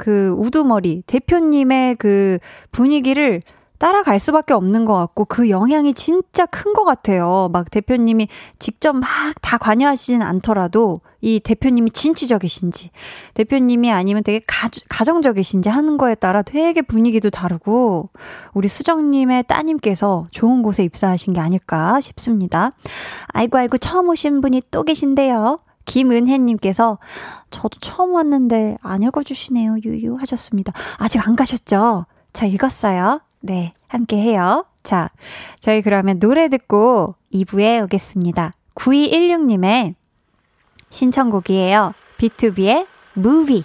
그 0.00 0.30
우두머리, 0.38 1.02
대표님의 1.06 1.96
그 1.96 2.38
분위기를 2.72 3.42
따라갈 3.78 4.18
수밖에 4.18 4.52
없는 4.54 4.84
것 4.84 4.94
같고 4.94 5.24
그 5.24 5.48
영향이 5.48 5.94
진짜 5.94 6.44
큰 6.46 6.74
것 6.74 6.84
같아요. 6.84 7.48
막 7.52 7.70
대표님이 7.70 8.28
직접 8.58 8.94
막 8.94 9.08
다 9.42 9.58
관여하시진 9.58 10.22
않더라도 10.22 11.00
이 11.20 11.40
대표님이 11.40 11.90
진취적이신지 11.90 12.90
대표님이 13.34 13.90
아니면 13.90 14.22
되게 14.22 14.40
가, 14.46 14.68
가정적이신지 14.88 15.68
하는 15.68 15.96
거에 15.96 16.14
따라 16.14 16.42
되게 16.42 16.82
분위기도 16.82 17.30
다르고 17.30 18.10
우리 18.54 18.68
수정님의 18.68 19.44
따님께서 19.48 20.24
좋은 20.30 20.62
곳에 20.62 20.84
입사하신 20.84 21.32
게 21.32 21.40
아닐까 21.40 22.00
싶습니다. 22.00 22.72
아이고 23.28 23.58
아이고 23.58 23.78
처음 23.78 24.08
오신 24.10 24.40
분이 24.40 24.62
또 24.70 24.82
계신데요. 24.82 25.58
김은혜님께서 25.90 26.98
저도 27.50 27.80
처음 27.80 28.14
왔는데 28.14 28.78
안 28.80 29.02
읽어주시네요. 29.02 29.78
유유 29.84 30.14
하셨습니다. 30.20 30.72
아직 30.98 31.26
안 31.26 31.34
가셨죠? 31.34 32.06
저 32.32 32.46
읽었어요. 32.46 33.20
네, 33.40 33.74
함께 33.88 34.16
해요. 34.16 34.64
자, 34.84 35.10
저희 35.58 35.82
그러면 35.82 36.20
노래 36.20 36.48
듣고 36.48 37.16
2부에 37.34 37.82
오겠습니다. 37.84 38.52
9216님의 38.76 39.94
신청곡이에요. 40.90 41.92
B2B의 42.18 42.86
무비. 43.14 43.64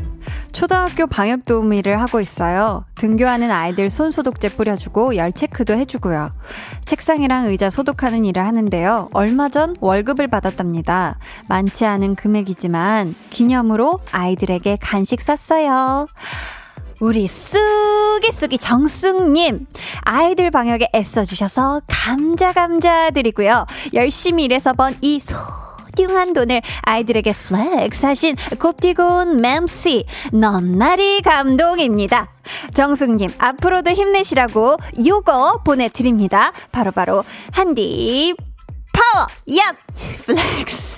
초등학교 0.51 1.07
방역 1.07 1.45
도우미를 1.45 1.99
하고 2.01 2.19
있어요. 2.19 2.85
등교하는 2.95 3.49
아이들 3.51 3.89
손 3.89 4.11
소독제 4.11 4.49
뿌려주고 4.49 5.15
열 5.15 5.31
체크도 5.31 5.73
해주고요. 5.73 6.31
책상이랑 6.85 7.45
의자 7.47 7.69
소독하는 7.69 8.25
일을 8.25 8.45
하는데요. 8.45 9.09
얼마 9.13 9.49
전 9.49 9.75
월급을 9.79 10.27
받았답니다. 10.27 11.17
많지 11.47 11.85
않은 11.85 12.15
금액이지만 12.15 13.15
기념으로 13.29 13.99
아이들에게 14.11 14.77
간식 14.81 15.21
샀어요. 15.21 16.07
우리 16.99 17.27
쑥이쑥이 17.27 18.59
정숙님 18.59 19.65
아이들 20.01 20.51
방역에 20.51 20.87
애써주셔서 20.93 21.81
감자 21.87 22.53
감자 22.53 23.09
드리고요 23.09 23.65
열심히 23.95 24.43
일해서 24.43 24.73
번 24.73 24.95
이 25.01 25.19
소. 25.19 25.35
띵한 25.95 26.33
돈을 26.33 26.61
아이들에게 26.81 27.33
flex 27.33 28.05
하신 28.05 28.35
곱디고운 28.59 29.41
맴씨 29.41 30.05
넘나리 30.31 31.21
감동입니다. 31.21 32.29
정숙님 32.73 33.31
앞으로도 33.37 33.91
힘내시라고 33.91 34.77
요거 35.05 35.61
보내드립니다. 35.63 36.51
바로 36.71 36.91
바로 36.91 37.23
한디 37.51 38.35
파워 38.93 39.27
얍 39.47 39.75
flex 40.25 40.91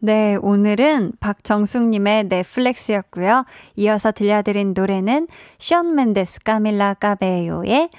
네, 0.00 0.36
오늘은 0.40 1.14
박정숙님의 1.18 2.24
네 2.24 2.39
flex였고요. 2.39 3.44
이어서 3.74 4.12
들려드린 4.12 4.72
노래는 4.72 5.26
션 5.58 5.96
맨데스 5.96 6.40
까밀라 6.44 6.94
까베요의 6.94 7.90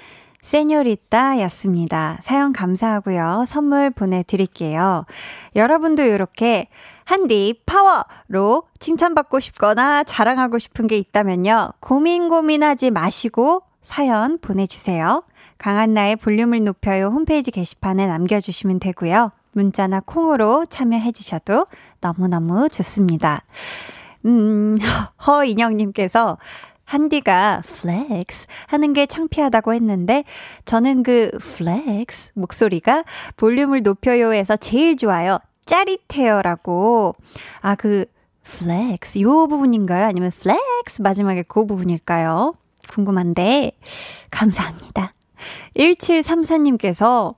Señorita 0.42 1.40
였습니다. 1.42 2.18
사연 2.22 2.52
감사하고요. 2.52 3.44
선물 3.46 3.90
보내드릴게요. 3.90 5.04
여러분도 5.54 6.02
이렇게 6.02 6.68
한디 7.04 7.60
파워로 7.66 8.64
칭찬받고 8.78 9.40
싶거나 9.40 10.04
자랑하고 10.04 10.58
싶은 10.58 10.86
게 10.86 10.96
있다면요. 10.98 11.70
고민 11.80 12.28
고민하지 12.28 12.90
마시고 12.90 13.62
사연 13.82 14.38
보내주세요. 14.38 15.24
강한나의 15.58 16.16
볼륨을 16.16 16.64
높여요 16.64 17.08
홈페이지 17.08 17.50
게시판에 17.50 18.06
남겨주시면 18.06 18.80
되고요. 18.80 19.32
문자나 19.52 20.00
콩으로 20.00 20.64
참여해주셔도 20.66 21.66
너무너무 22.00 22.68
좋습니다. 22.68 23.42
음, 24.24 24.76
허인영님께서 25.26 26.38
한디가 26.90 27.62
flex 27.64 28.48
하는 28.66 28.92
게 28.92 29.06
창피하다고 29.06 29.74
했는데 29.74 30.24
저는 30.64 31.04
그 31.04 31.30
flex 31.40 32.32
목소리가 32.34 33.04
볼륨을 33.36 33.82
높여요에서 33.82 34.56
제일 34.56 34.96
좋아요. 34.96 35.38
짜릿해요라고. 35.66 37.14
아, 37.60 37.76
그 37.76 38.06
flex 38.42 39.20
요 39.20 39.46
부분인가요? 39.46 40.04
아니면 40.04 40.32
flex 40.32 41.02
마지막에 41.02 41.44
그 41.46 41.64
부분일까요? 41.64 42.54
궁금한데 42.88 43.70
감사합니다. 44.32 45.14
1734님께서 45.76 47.36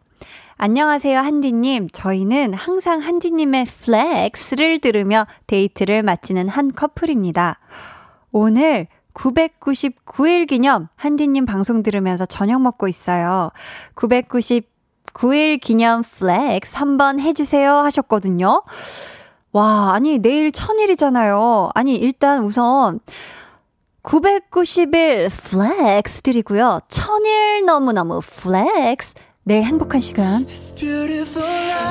안녕하세요, 0.57 1.19
한디님. 1.19 1.89
저희는 1.93 2.55
항상 2.55 3.01
한디님의 3.01 3.67
flex를 3.67 4.79
들으며 4.79 5.27
데이트를 5.47 6.03
마치는 6.03 6.49
한 6.49 6.73
커플입니다. 6.73 7.59
오늘 8.31 8.87
999일 9.15 10.47
기념 10.47 10.89
한디님 10.97 11.47
방송 11.47 11.83
들으면서 11.83 12.27
저녁 12.27 12.63
먹고 12.63 12.89
있어요. 12.89 13.51
999일 13.95 15.61
기념 15.61 16.03
flex 16.03 16.77
한번 16.77 17.21
해주세요 17.21 17.73
하셨거든요. 17.73 18.63
와, 19.53 19.93
아니, 19.93 20.19
내일 20.19 20.51
천일이잖아요. 20.51 21.71
아니, 21.75 21.95
일단 21.97 22.43
우선, 22.43 23.01
991 24.03 25.29
flex 25.29 26.23
드리고요. 26.23 26.81
천일 26.89 27.65
너무너무 27.67 28.21
flex. 28.21 29.15
내일 29.45 29.65
행복한 29.65 30.01
시간 30.01 30.47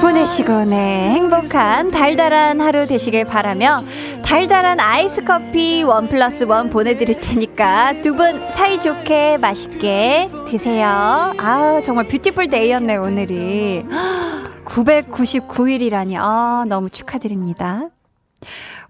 보내시고 0.02 0.66
네 0.66 1.10
행복한 1.10 1.90
달달한 1.92 2.62
하루 2.62 2.88
되시길 2.88 3.26
바라며 3.26 3.84
달달한 4.24 4.80
아이스 4.80 5.24
커피 5.26 5.84
one 5.84 6.08
plus 6.08 6.46
one 6.46 6.70
보내드릴 6.70 7.20
테니까 7.20 8.02
두 8.02 8.16
분 8.16 8.40
사이좋게 8.52 9.38
맛있게 9.38 10.30
드세요. 10.48 10.88
아 10.88 11.82
정말 11.84 12.08
beautiful 12.08 12.48
day였네 12.48 12.96
오늘이. 12.98 13.84
999일이라니. 14.66 16.16
아 16.18 16.66
너무 16.70 16.90
축하드립니다. 16.90 17.90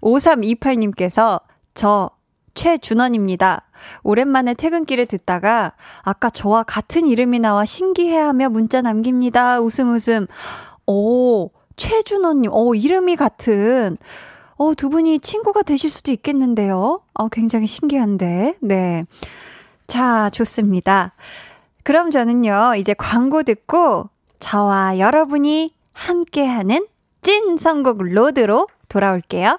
5328님께서 0.00 1.40
저 1.74 2.10
최준원입니다. 2.54 3.68
오랜만에 4.02 4.54
퇴근길에 4.54 5.04
듣다가 5.04 5.72
아까 6.02 6.30
저와 6.30 6.62
같은 6.62 7.06
이름이 7.06 7.38
나와 7.38 7.64
신기해하며 7.64 8.50
문자 8.50 8.82
남깁니다. 8.82 9.60
웃음 9.60 9.94
웃음. 9.94 10.26
오, 10.86 11.50
최준원님. 11.76 12.50
오, 12.52 12.74
이름이 12.74 13.16
같은. 13.16 13.96
어, 14.56 14.74
두 14.74 14.90
분이 14.90 15.18
친구가 15.20 15.62
되실 15.62 15.90
수도 15.90 16.12
있겠는데요. 16.12 17.00
어, 17.14 17.28
굉장히 17.28 17.66
신기한데. 17.66 18.56
네. 18.60 19.04
자, 19.86 20.30
좋습니다. 20.30 21.12
그럼 21.82 22.10
저는요, 22.10 22.74
이제 22.76 22.94
광고 22.94 23.42
듣고 23.42 24.08
저와 24.38 24.98
여러분이 24.98 25.74
함께하는 25.92 26.86
찐 27.22 27.56
선곡 27.56 28.02
로드로 28.02 28.68
돌아올게요. 28.88 29.58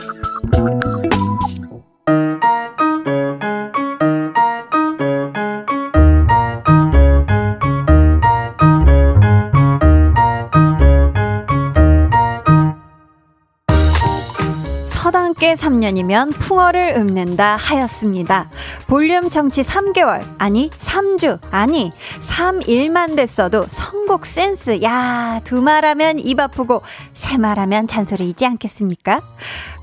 서당계 15.51 15.53
3년이면 15.53 16.39
풍어를 16.39 16.95
읊는다 16.97 17.55
하였습니다. 17.55 18.49
볼륨 18.87 19.29
정치 19.29 19.61
3개월, 19.61 20.23
아니 20.37 20.69
3주, 20.69 21.39
아니 21.51 21.91
3일만 22.19 23.15
됐어도 23.15 23.65
선곡 23.67 24.25
센스, 24.25 24.81
야, 24.83 25.41
두 25.43 25.61
말하면 25.61 26.19
입 26.19 26.39
아프고 26.39 26.81
세 27.13 27.37
말하면 27.37 27.87
잔소리이지 27.87 28.45
않겠습니까? 28.45 29.21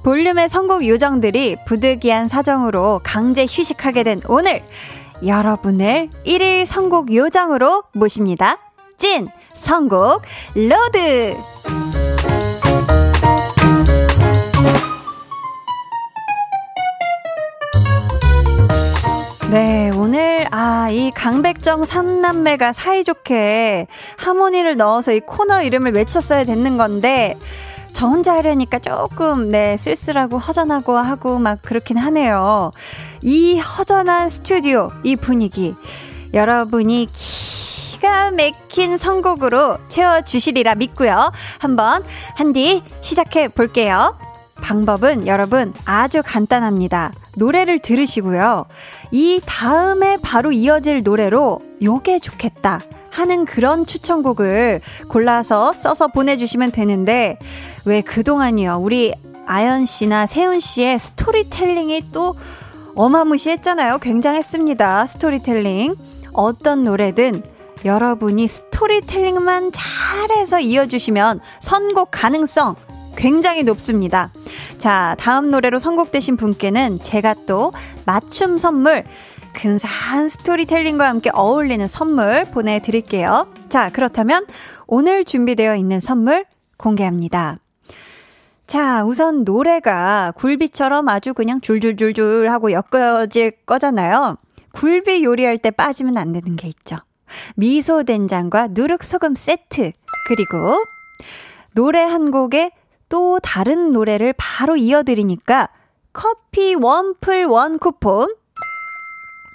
볼륨의 0.03 0.49
선곡 0.49 0.87
요정들이 0.87 1.57
부득이한 1.67 2.29
사정으로 2.29 3.01
강제 3.03 3.45
휴식하게 3.45 4.03
된 4.05 4.21
오늘, 4.29 4.65
여러분을 5.27 6.11
1일 6.25 6.65
선곡 6.65 7.15
요정으로 7.15 7.85
모십니다. 7.93 8.59
찐! 8.97 9.29
선곡 9.53 10.23
road! 10.55 11.37
네, 19.51 19.89
오늘, 19.89 20.47
아, 20.51 20.91
이 20.91 21.11
강백정 21.11 21.87
삼남매가 21.87 22.75
사이좋게 22.75 23.87
하모니를 24.19 24.77
넣어서 24.77 25.13
이 25.13 25.21
코너 25.21 25.63
이름을 25.63 25.95
외쳤어야 25.95 26.45
됐는 26.45 26.77
건데, 26.77 27.39
저 27.95 28.07
혼자 28.07 28.35
하려니까 28.35 28.79
조금, 28.81 29.49
네, 29.49 29.79
쓸쓸하고 29.79 30.37
허전하고 30.37 30.99
하고 30.99 31.39
막 31.39 31.63
그렇긴 31.63 31.97
하네요. 31.97 32.73
이 33.23 33.59
허전한 33.59 34.29
스튜디오, 34.29 34.93
이 35.03 35.17
분위기, 35.17 35.75
여러분이 36.35 37.09
기가 37.15 38.31
막힌 38.33 38.99
선곡으로 38.99 39.79
채워주시리라 39.89 40.75
믿고요. 40.75 41.33
한번, 41.59 42.05
한디 42.35 42.83
시작해 43.01 43.49
볼게요. 43.49 44.15
방법은 44.63 45.27
여러분 45.27 45.73
아주 45.85 46.23
간단합니다. 46.25 47.13
노래를 47.37 47.79
들으시고요. 47.79 48.67
이 49.11 49.41
다음에 49.47 50.19
바로 50.21 50.53
이어질 50.53 51.03
노래로 51.03 51.61
요게 51.83 52.19
좋겠다 52.19 52.81
하는 53.11 53.45
그런 53.45 53.87
추천곡을 53.87 54.81
골라서 55.09 55.73
써서 55.73 56.09
보내주시면 56.09 56.73
되는데 56.73 57.39
왜 57.85 58.01
그동안이요. 58.01 58.79
우리 58.81 59.15
가연 59.47 59.87
씨나 59.87 60.27
세훈 60.27 60.61
씨의 60.61 60.99
storytelling이 60.99 62.13
또 62.13 62.37
어마무시했잖아요. 62.95 63.99
굉장했습니다. 63.99 65.07
스토리텔링. 65.07 65.97
어떤 66.33 66.85
노래든 66.85 67.43
여러분이 67.85 68.47
storytelling만 68.49 69.73
잘해서 69.73 70.61
이어주시면 70.61 71.41
선곡 71.61 72.09
가능성 72.11 72.77
굉장히 73.19 73.65
높습니다. 73.65 74.33
자, 74.79 75.17
다음 75.19 75.51
노래로 75.51 75.81
선곡되신 75.81 76.37
분께는 76.37 77.01
제가 77.03 77.35
또 77.47 77.73
맞춤 78.07 78.59
선물, 78.59 79.03
근사한 79.55 80.29
스토리텔링과 80.29 81.09
함께 81.09 81.31
어울리는 81.35 81.87
선물 81.89 82.45
보내드릴게요. 82.45 83.53
자, 83.69 83.91
그렇다면 83.91 84.47
오늘 84.87 85.25
준비되어 85.25 85.75
있는 85.75 85.99
선물 85.99 86.45
공개합니다. 86.77 87.59
자, 88.69 89.05
우선 89.05 89.43
노래가 89.43 90.33
굴비처럼 90.37 91.09
아주 91.09 91.35
그냥 91.35 91.61
줄줄줄줄 91.61 92.49
하고 92.51 92.71
엮어질 92.71 93.51
거잖아요. 93.67 94.37
굴비 94.73 95.25
요리할 95.25 95.59
때 95.59 95.73
빠지면 95.73 96.17
안 96.19 96.31
되는 96.31 96.55
게 96.55 96.69
있죠. 96.69 96.97
미소 97.57 98.05
된장과 98.05 98.69
누룩 98.71 99.03
소금 99.03 99.35
세트. 99.35 99.91
그리고 100.29 100.85
노래 101.75 102.03
한 102.03 102.31
곡에 102.31 102.71
또 103.09 103.39
다른 103.41 103.91
노래를 103.93 104.35
바로 104.37 104.77
이어드리니까 104.77 105.69
커피 106.13 106.75
원플 106.75 107.47
원 107.47 107.79
쿠폰. 107.79 108.35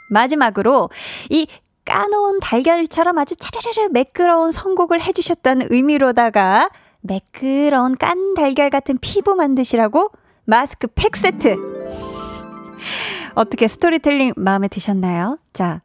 마지막으로 0.10 0.90
이 1.30 1.48
까놓은 1.86 2.40
달걀처럼 2.40 3.18
아주 3.18 3.36
차르르르 3.36 3.90
매끄러운 3.92 4.52
선곡을 4.52 5.02
해주셨다는 5.02 5.68
의미로다가 5.70 6.70
매끄러운 7.02 7.96
깐 7.98 8.34
달걀 8.34 8.70
같은 8.70 8.98
피부 9.02 9.36
만드시라고 9.36 10.12
마스크 10.46 10.88
팩 10.88 11.18
세트. 11.18 11.58
어떻게 13.36 13.68
스토리텔링 13.68 14.34
마음에 14.38 14.68
드셨나요? 14.68 15.40
자, 15.54 15.82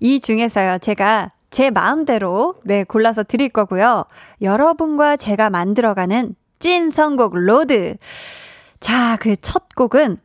이 0.00 0.20
중에서요, 0.20 0.78
제가 0.78 1.32
제 1.50 1.70
마음대로, 1.70 2.54
네, 2.64 2.84
골라서 2.84 3.22
드릴 3.22 3.50
거고요. 3.50 4.04
여러분과 4.40 5.16
제가 5.16 5.50
만들어가는 5.50 6.34
찐 6.62 6.92
선곡 6.92 7.34
road. 7.34 7.96
자, 8.78 9.16
그 9.16 9.34
첫 9.42 9.74
곡은 9.74 10.18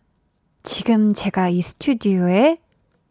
지금 0.61 1.11
제가 1.11 1.49
이 1.49 1.63
스튜디오에 1.63 2.59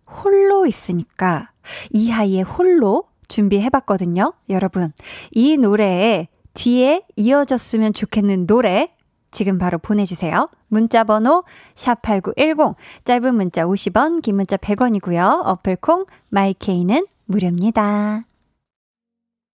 홀로 0.06 0.64
있으니까 0.64 1.50
이하이의 1.90 2.42
홀로 2.44 3.08
준비해봤거든요. 3.26 4.32
여러분, 4.48 4.92
이 5.32 5.56
노래에 5.56 6.28
뒤에 6.54 7.02
이어졌으면 7.16 7.94
좋겠는 7.94 8.46
노래 8.46 8.94
지금 9.32 9.58
바로 9.58 9.78
보내주세요. 9.78 10.48
문자 10.68 11.02
번호 11.02 11.42
샵8910 11.74 12.76
짧은 13.04 13.34
문자 13.34 13.64
50원 13.64 14.22
긴 14.22 14.36
문자 14.36 14.56
100원이고요. 14.56 15.42
어플콩 15.46 16.06
마이케이는 16.28 17.08
무료입니다. 17.24 18.22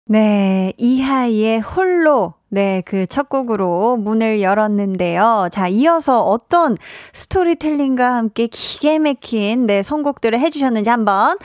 네, 0.07 0.73
이하이의 0.75 1.61
홀로 1.61 2.33
네, 2.53 2.81
그 2.81 3.05
첫 3.07 3.29
곡으로 3.29 3.95
문을 3.97 4.41
열었는데요. 4.41 5.47
자, 5.51 5.67
이어서 5.69 6.21
어떤 6.21 6.75
스토리텔링과 7.13 8.13
함께 8.15 8.47
기계 8.47 8.99
막힌 8.99 9.65
네, 9.67 9.81
선곡들을 9.83 10.37
해주셨는지 10.37 10.89
한번 10.89 11.37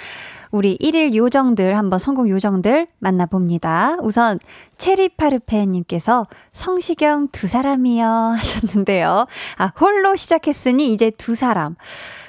우리 0.50 0.76
1일 0.78 1.14
요정들 1.14 1.76
한번 1.76 1.98
성공 2.00 2.28
요정들 2.28 2.88
만나봅니다. 2.98 3.98
우선 4.00 4.38
체리파르페님께서 4.78 6.26
성시경 6.52 7.28
두 7.30 7.46
사람이요 7.46 8.04
하셨는데요. 8.38 9.26
아, 9.58 9.72
홀로 9.80 10.16
시작했으니 10.16 10.92
이제 10.92 11.10
두 11.10 11.34
사람. 11.36 11.76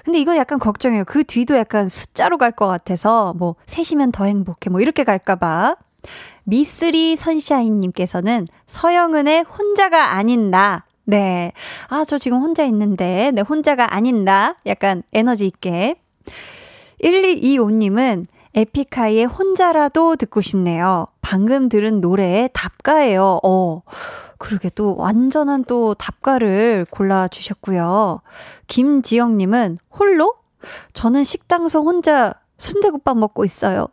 근데 0.06 0.20
이거 0.20 0.38
약간 0.38 0.60
걱정해요. 0.60 1.04
그 1.06 1.24
뒤도 1.24 1.58
약간 1.58 1.90
숫자로 1.90 2.38
갈 2.38 2.52
것 2.52 2.68
같아서 2.68 3.34
뭐 3.38 3.56
셋이면 3.66 4.12
더 4.12 4.26
행복해 4.26 4.70
뭐 4.70 4.82
이렇게 4.82 5.04
갈까봐. 5.04 5.76
미쓰리 6.50 7.18
선샤인님께서는 7.18 8.48
서영은의 8.68 9.44
혼자가 9.44 10.14
아닌 10.14 10.50
나. 10.50 10.86
네. 11.04 11.52
아, 11.90 12.06
저 12.08 12.18
지금 12.18 12.40
혼자 12.40 12.64
있는데, 12.64 13.32
네, 13.34 13.42
혼자가 13.42 13.94
아닌 13.94 14.24
나. 14.24 14.56
약간 14.66 15.04
에너지 15.12 15.46
있게. 15.46 15.96
1225님은 17.04 18.28
에픽하이의 18.56 19.26
혼자라도 19.26 20.16
듣고 20.16 20.40
싶네요. 20.40 21.08
방금 21.22 21.68
들은 21.68 22.00
노래의 22.00 22.50
답가예요. 22.54 23.42
어. 23.44 23.82
그러게 24.38 24.70
또 24.74 24.96
완전한 24.96 25.66
또 25.66 25.96
답가를 25.96 26.86
골라주셨고요. 26.90 28.22
김지영님은 28.68 29.80
홀로? 29.92 30.36
저는 30.94 31.26
식당서 31.26 31.82
혼자 31.82 32.34
순대국밥 32.58 33.18
먹고 33.18 33.44
있어요. 33.44 33.88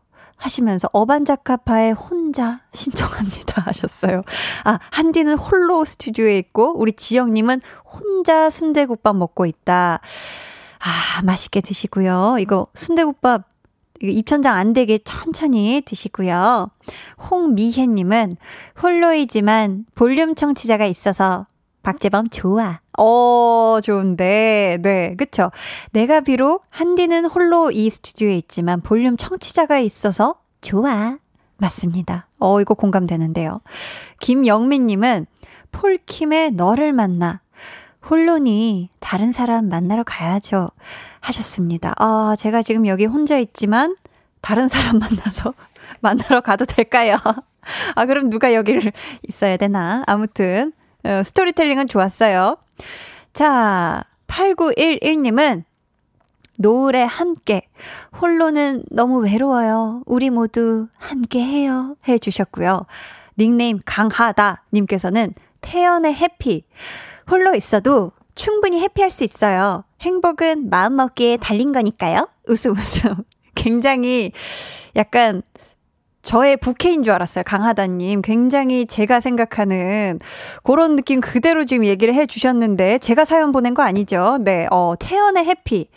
하시면서 0.45 0.89
어반자카파의 0.93 1.93
혼자 1.93 2.61
신청합니다 2.73 3.63
하셨어요. 3.67 4.23
아, 4.65 4.79
한디는 4.91 5.39
홀로 5.39 5.85
스튜디오에 5.85 6.39
있고 6.39 6.79
우리 6.79 6.93
지영님은 6.93 7.61
혼자 7.85 8.51
순대국밥 8.51 9.17
먹고 9.17 9.47
있다. 9.47 10.01
아, 10.81 11.23
맛있게 11.23 11.61
드시고요. 11.63 12.37
이거 12.41 12.67
순대국밥 12.75 13.49
입천장 14.03 14.55
안 14.55 14.75
되게 14.75 14.99
천천히 14.99 15.83
드시고요. 15.87 16.71
홍미혜님은 17.31 18.37
홀로이지만 18.83 19.87
볼륨 19.95 20.35
청취자가 20.35 20.85
있어서 20.85 21.47
박재범 21.83 22.29
좋아. 22.29 22.81
어, 22.99 23.79
좋은데. 23.83 24.79
네, 24.83 25.15
그쵸. 25.17 25.51
내가 25.93 26.21
비록 26.21 26.65
한디는 26.71 27.27
홀로 27.27 27.71
이 27.71 27.91
스튜디오에 27.91 28.37
있지만 28.37 28.81
볼륨 28.81 29.17
청취자가 29.17 29.79
있어서 29.79 30.37
좋아. 30.61 31.19
맞습니다. 31.57 32.29
어, 32.39 32.61
이거 32.61 32.75
공감되는데요. 32.75 33.61
김영민님은 34.21 35.27
폴킴의 35.73 36.53
너를 36.53 36.93
만나. 36.93 37.41
홀로니 38.09 38.91
다른 39.01 39.33
사람 39.33 39.69
만나러 39.69 40.03
가야죠. 40.05 40.71
하셨습니다. 41.21 41.95
아, 41.97 42.35
제가 42.39 42.63
지금 42.63 42.87
여기 42.87 43.07
혼자 43.07 43.39
있지만 43.39 43.97
다른 44.41 44.69
사람 44.69 44.99
만나서 44.99 45.55
만나러 46.01 46.43
가도 46.43 46.67
될까요? 46.67 47.17
아, 47.95 48.05
그럼 48.05 48.29
누가 48.29 48.53
여기를 48.53 48.93
있어야 49.27 49.57
되나? 49.57 50.05
아무튼, 50.07 50.73
어, 51.03 51.23
스토리텔링은 51.25 51.89
좋았어요. 51.89 52.59
자, 53.33 54.05
8911님은 54.27 55.65
노을에 56.57 57.03
함께. 57.03 57.63
홀로는 58.21 58.85
너무 58.91 59.19
외로워요. 59.25 60.03
우리 60.07 60.31
모두 60.31 60.89
함께 60.97 61.41
해요. 61.41 61.97
해 62.07 62.19
주셨고요. 62.19 62.87
닉네임 63.39 63.81
강하다 63.85 64.65
님께서는 64.73 65.35
태연의 65.61 66.15
해피. 66.15 66.65
홀로 67.31 67.55
있어도 67.55 68.13
충분히 68.35 68.81
해피할 68.81 69.11
수 69.11 69.25
있어요. 69.25 69.85
행복은 70.01 70.71
마음먹기에 70.71 71.39
달린 71.39 71.73
거니까요. 71.73 72.29
웃음 72.47 72.73
웃음. 72.73 73.15
굉장히 73.55 74.33
약간 74.97 75.43
저의 76.25 76.57
부캐인 76.57 77.03
줄 77.05 77.13
알았어요. 77.13 77.45
강하다님. 77.45 78.23
굉장히 78.23 78.87
제가 78.87 79.21
생각하는 79.21 80.19
그런 80.63 80.97
느낌 80.97 81.21
그대로 81.21 81.65
지금 81.65 81.85
얘기를 81.85 82.15
해 82.15 82.27
주셨는데, 82.27 82.99
제가 82.99 83.25
사연 83.25 83.53
보낸 83.53 83.75
거 83.75 83.83
아니죠? 83.83 84.39
네, 84.41 84.67
어, 84.71 84.95
태연의 84.99 85.45
해피. 85.45 85.89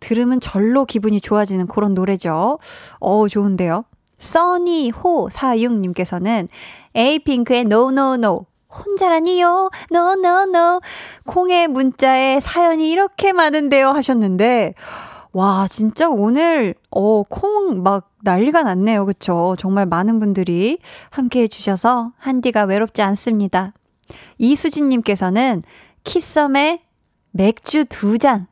들으면 0.00 0.40
절로 0.40 0.84
기분이 0.84 1.20
좋아지는 1.20 1.66
그런 1.66 1.94
노래죠. 1.94 2.58
어, 2.98 3.28
좋은데요. 3.28 3.84
써니호 4.18 5.28
46님께서는 5.30 6.48
에이핑크의 6.94 7.62
No 7.62 7.90
혼자라니요. 8.74 9.70
No. 9.92 10.80
콩의 11.26 11.68
문자에 11.68 12.40
사연이 12.40 12.90
이렇게 12.90 13.32
많은데요. 13.32 13.90
하셨는데, 13.90 14.74
와, 15.34 15.66
진짜 15.68 16.08
오늘, 16.08 16.74
어, 16.90 17.24
콩 17.24 17.82
막 17.82 18.12
난리가 18.22 18.62
났네요. 18.62 19.04
그쵸? 19.04 19.56
정말 19.58 19.84
많은 19.84 20.20
분들이 20.20 20.78
함께 21.10 21.42
해주셔서 21.42 22.12
한디가 22.18 22.62
외롭지 22.64 23.02
않습니다. 23.02 23.72
이수진님께서는 24.38 25.62
키썸의 26.04 26.82
맥주 27.32 27.84
두 27.84 28.16
잔. 28.18 28.46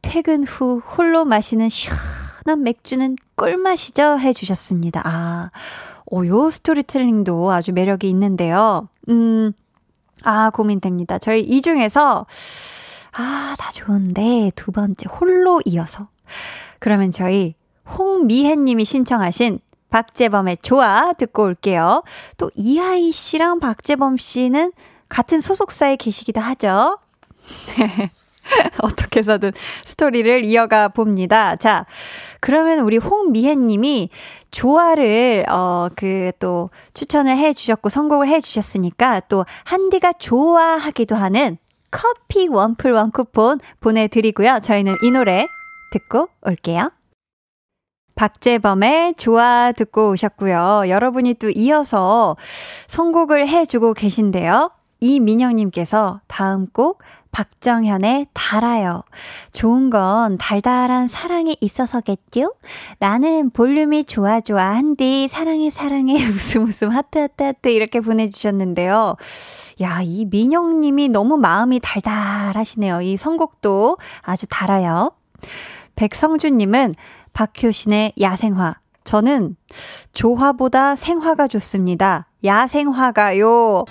퇴근 0.00 0.44
후 0.44 0.78
홀로 0.78 1.24
마시는 1.24 1.68
시원한 1.68 2.62
맥주는 2.62 3.16
꿀맛이죠? 3.36 4.18
해주셨습니다. 4.20 5.02
아, 5.04 5.50
오, 6.06 6.24
요 6.26 6.48
스토리텔링도 6.50 7.50
아주 7.50 7.72
매력이 7.72 8.08
있는데요. 8.10 8.88
음, 9.08 9.52
아, 10.22 10.50
고민됩니다. 10.50 11.18
저희 11.18 11.40
이 11.40 11.60
중에서, 11.62 12.26
아, 13.12 13.54
다 13.58 13.70
좋은데, 13.70 14.52
두 14.54 14.70
번째, 14.72 15.08
홀로 15.08 15.60
이어서. 15.64 16.08
그러면 16.78 17.10
저희 17.10 17.54
홍미혜 17.98 18.56
님이 18.56 18.84
신청하신 18.84 19.60
박재범의 19.90 20.58
좋아 20.62 21.12
듣고 21.12 21.44
올게요. 21.44 22.02
또 22.38 22.50
이하이 22.54 23.12
씨랑 23.12 23.60
박재범 23.60 24.16
씨는 24.16 24.72
같은 25.08 25.40
소속사에 25.40 25.96
계시기도 25.96 26.40
하죠. 26.40 26.98
네. 27.76 28.10
어떻게 28.82 29.20
해서든 29.20 29.52
스토리를 29.84 30.44
이어가 30.44 30.88
봅니다. 30.88 31.56
자, 31.56 31.86
그러면 32.40 32.80
우리 32.80 32.96
홍미혜 32.96 33.54
님이 33.54 34.10
조화를, 34.50 35.44
어, 35.48 35.88
그, 35.96 36.32
또, 36.38 36.70
추천을 36.92 37.36
해 37.36 37.52
주셨고, 37.52 37.88
선곡을 37.88 38.28
해 38.28 38.40
주셨으니까, 38.40 39.20
또, 39.28 39.44
한디가 39.64 40.14
좋아하기도 40.14 41.14
하는 41.14 41.56
커피 41.90 42.48
원플 42.48 42.92
원 42.92 43.10
쿠폰 43.10 43.60
보내드리고요. 43.80 44.58
저희는 44.62 44.96
이 45.02 45.10
노래 45.10 45.46
듣고 45.92 46.28
올게요. 46.44 46.90
박재범의 48.14 49.14
좋아 49.14 49.72
듣고 49.72 50.10
오셨고요. 50.10 50.84
여러분이 50.88 51.34
또 51.34 51.50
이어서 51.50 52.36
선곡을 52.86 53.48
해주고 53.48 53.94
계신데요. 53.94 54.70
이민영님께서 55.00 56.20
다음 56.28 56.66
곡 56.66 57.02
박정현의 57.32 58.26
달아요. 58.34 59.02
좋은 59.52 59.88
건 59.88 60.36
달달한 60.36 61.08
사랑이 61.08 61.56
있어서겠죠? 61.60 62.54
나는 62.98 63.50
볼륨이 63.50 64.04
좋아 64.04 64.40
좋아 64.42 64.62
한디 64.62 65.26
사랑해 65.28 65.70
사랑해 65.70 66.14
웃음 66.28 66.66
웃음 66.66 66.90
하트 66.90 67.18
하트 67.18 67.42
하트 67.42 67.70
이렇게 67.70 68.00
보내주셨는데요. 68.00 69.16
야, 69.80 70.00
이 70.02 70.26
민영님이 70.26 71.08
너무 71.08 71.38
마음이 71.38 71.80
달달하시네요. 71.82 73.00
이 73.00 73.16
선곡도 73.16 73.96
아주 74.20 74.46
달아요. 74.48 75.12
백성준님은 76.02 76.96
박효신의 77.32 78.14
야생화. 78.20 78.74
저는 79.04 79.54
조화보다 80.12 80.96
생화가 80.96 81.46
좋습니다. 81.46 82.26
야생화가요. 82.44 83.84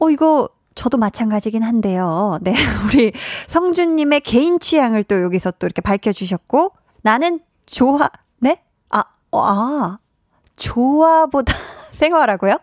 어, 0.00 0.10
이거 0.10 0.48
저도 0.76 0.98
마찬가지긴 0.98 1.64
한데요. 1.64 2.38
네, 2.42 2.54
우리 2.86 3.12
성준님의 3.48 4.20
개인 4.20 4.60
취향을 4.60 5.02
또 5.02 5.20
여기서 5.20 5.50
또 5.58 5.66
이렇게 5.66 5.80
밝혀주셨고, 5.80 6.72
나는 7.02 7.40
좋아, 7.66 8.08
네? 8.38 8.62
아, 8.90 9.02
아, 9.32 9.98
조화보다 10.54 11.52
생활하고요? 11.90 12.58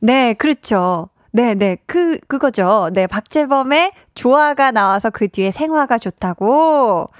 네, 0.00 0.34
그렇죠. 0.34 1.10
네, 1.30 1.54
네. 1.54 1.76
그, 1.86 2.18
그거죠. 2.26 2.90
네, 2.92 3.06
박재범의 3.06 3.92
조화가 4.14 4.70
나와서 4.70 5.10
그 5.10 5.28
뒤에 5.28 5.50
생화가 5.50 5.98
좋다고. 5.98 7.10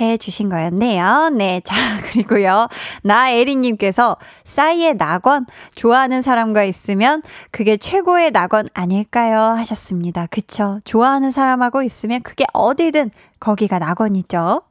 해 0.00 0.16
주신 0.16 0.48
거였네요. 0.48 1.30
네. 1.36 1.60
자, 1.64 1.74
그리고요. 2.12 2.68
나에리님께서 3.02 4.16
싸이의 4.44 4.96
낙원 4.96 5.46
좋아하는 5.74 6.22
사람과 6.22 6.64
있으면 6.64 7.22
그게 7.50 7.76
최고의 7.76 8.30
낙원 8.30 8.68
아닐까요? 8.74 9.40
하셨습니다. 9.40 10.26
그쵸. 10.26 10.80
좋아하는 10.84 11.30
사람하고 11.30 11.82
있으면 11.82 12.22
그게 12.22 12.44
어디든 12.52 13.10
거기가 13.40 13.78
낙원이죠. 13.78 14.62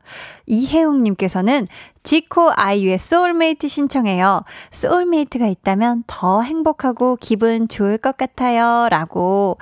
이혜웅님께서는 0.45 1.67
지코 2.03 2.51
아이유의 2.55 2.99
소울메이트 2.99 3.67
신청해요. 3.67 4.43
soulmate가 4.71 5.47
있다면 5.47 6.03
더 6.07 6.41
행복하고 6.41 7.17
기분 7.19 7.67
좋을 7.67 7.97
것 7.97 8.17
같아요. 8.17 8.87
라고. 8.89 9.57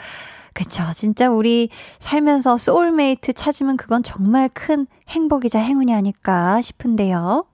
그쵸. 0.55 0.83
진짜 0.93 1.29
우리 1.29 1.69
살면서 1.99 2.57
소울메이트 2.57 3.33
찾으면 3.33 3.75
그건 3.75 4.03
정말 4.03 4.49
큰 4.53 4.87
행복이자 5.09 5.59
행운이 5.59 5.93
아닐까 5.93 6.61
싶은데요. 6.61 7.45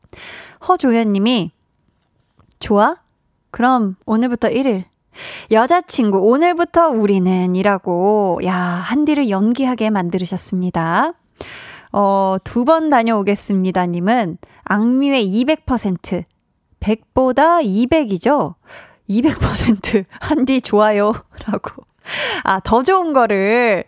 허조연 0.68 1.12
님이, 1.12 1.52
좋아? 2.60 2.98
그럼 3.50 3.96
오늘부터 4.06 4.50
1일. 4.50 4.84
여자친구, 5.50 6.20
오늘부터 6.20 6.90
우리는 6.90 7.56
이라고, 7.56 8.40
야, 8.46 8.56
한디를 8.56 9.32
연기하게 9.32 9.90
만들으셨습니다. 9.90 11.14
어, 11.94 12.38
두 12.44 12.66
번 12.66 12.92
다녀오겠습니다. 12.92 13.88
님은 13.88 14.38
악뮤의 14.64 15.26
200%, 15.44 16.24
100보다 16.80 17.66
200이죠? 17.66 18.54
200% 19.10 20.06
한디 20.20 20.62
좋아요. 20.62 21.14
라고. 21.52 21.84
아, 22.44 22.60
더 22.60 22.82
좋은 22.82 23.14
거를, 23.14 23.86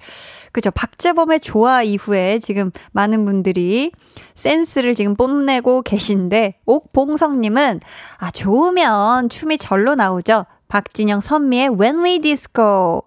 그죠. 0.52 0.70
박재범의 0.70 1.40
좋아 1.40 1.82
이후에 1.82 2.40
지금 2.40 2.72
많은 2.92 3.26
분들이 3.26 3.92
센스를 4.36 4.94
지금 4.94 5.16
뽐내고 5.16 5.82
계신데, 5.82 6.60
옥봉성님은, 6.66 7.80
아, 8.18 8.32
좋으면 8.32 9.30
춤이 9.30 9.58
절로 9.58 9.96
나오죠. 9.96 10.46
박진영 10.68 11.22
선미의 11.22 11.70
When 11.80 12.04
We 12.04 12.20
Disco. 12.20 13.02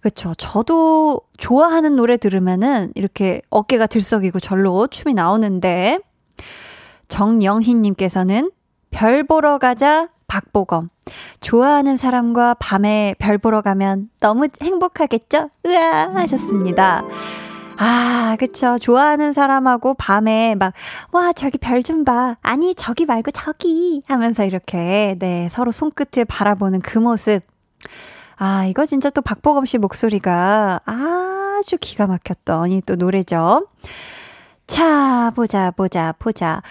그쵸. 0.00 0.32
저도 0.38 1.20
좋아하는 1.36 1.96
노래 1.96 2.16
들으면은 2.16 2.92
이렇게 2.94 3.42
어깨가 3.50 3.86
들썩이고 3.86 4.40
절로 4.40 4.86
춤이 4.86 5.12
나오는데, 5.14 6.00
정영희님께서는 7.08 8.50
별 8.90 9.24
보러 9.24 9.58
가자 9.58 10.08
박보검. 10.26 10.90
좋아하는 11.40 11.96
사람과 11.96 12.54
밤에 12.54 13.14
별 13.18 13.38
보러 13.38 13.60
가면 13.60 14.08
너무 14.20 14.46
행복하겠죠? 14.62 15.50
으아! 15.66 16.10
하셨습니다. 16.14 17.04
아, 17.80 18.36
그쵸. 18.40 18.76
좋아하는 18.80 19.32
사람하고 19.32 19.94
밤에 19.94 20.56
막, 20.56 20.72
와, 21.12 21.32
저기 21.32 21.58
별 21.58 21.82
좀 21.82 22.04
봐. 22.04 22.36
아니, 22.42 22.74
저기 22.74 23.06
말고 23.06 23.30
저기. 23.30 24.02
하면서 24.08 24.44
이렇게, 24.44 25.14
네, 25.20 25.48
서로 25.48 25.70
손끝을 25.70 26.24
바라보는 26.26 26.80
그 26.80 26.98
모습. 26.98 27.40
아, 28.36 28.64
이거 28.66 28.84
진짜 28.84 29.10
또 29.10 29.22
박보검 29.22 29.64
씨 29.64 29.78
목소리가 29.78 30.80
아주 30.84 31.76
기가 31.80 32.06
막혔던 32.08 32.70
이 32.72 32.80
또 32.84 32.96
노래죠. 32.96 33.68
자, 34.66 35.30
보자, 35.36 35.70
보자, 35.70 36.14
보자. 36.18 36.62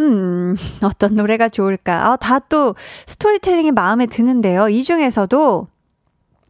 음, 0.00 0.56
어떤 0.82 1.14
노래가 1.14 1.48
좋을까? 1.48 2.12
아, 2.12 2.16
다 2.16 2.40
또 2.48 2.74
스토리텔링이 3.06 3.72
마음에 3.72 4.06
드는데요. 4.06 4.68
이 4.68 4.82
중에서도 4.82 5.66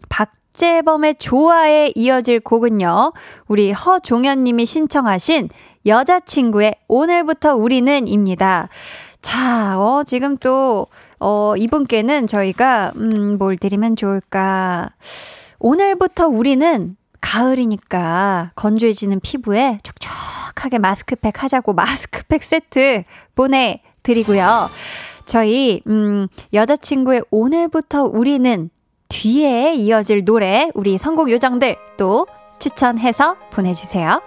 박재범의 0.08 1.14
좋아에 1.16 1.92
이어질 1.94 2.40
곡은요. 2.40 3.12
우리 3.48 3.72
허종현 3.72 4.44
님이 4.44 4.66
신청하신 4.66 5.48
여자친구의 5.86 6.74
오늘부터 6.88 7.54
우리는입니다. 7.54 8.68
자, 9.22 9.80
어, 9.80 10.02
지금 10.04 10.36
또, 10.36 10.86
어, 11.18 11.54
이분께는 11.56 12.26
저희가, 12.26 12.92
음, 12.96 13.38
뭘 13.38 13.56
드리면 13.56 13.96
좋을까. 13.96 14.90
오늘부터 15.58 16.28
우리는 16.28 16.96
가을이니까 17.20 18.52
건조해지는 18.54 19.20
피부에 19.20 19.78
촉촉하게 19.82 20.78
마스크팩 20.78 21.42
하자고 21.42 21.72
마스크팩 21.72 22.42
세트 22.42 23.04
보내드리고요. 23.34 24.70
저희, 25.26 25.82
음, 25.86 26.28
여자친구의 26.52 27.24
오늘부터 27.30 28.04
우리는 28.04 28.70
뒤에 29.08 29.74
이어질 29.74 30.24
노래, 30.24 30.70
우리 30.74 30.98
선곡 30.98 31.30
요정들 31.30 31.76
또 31.96 32.26
추천해서 32.58 33.36
보내주세요. 33.50 34.20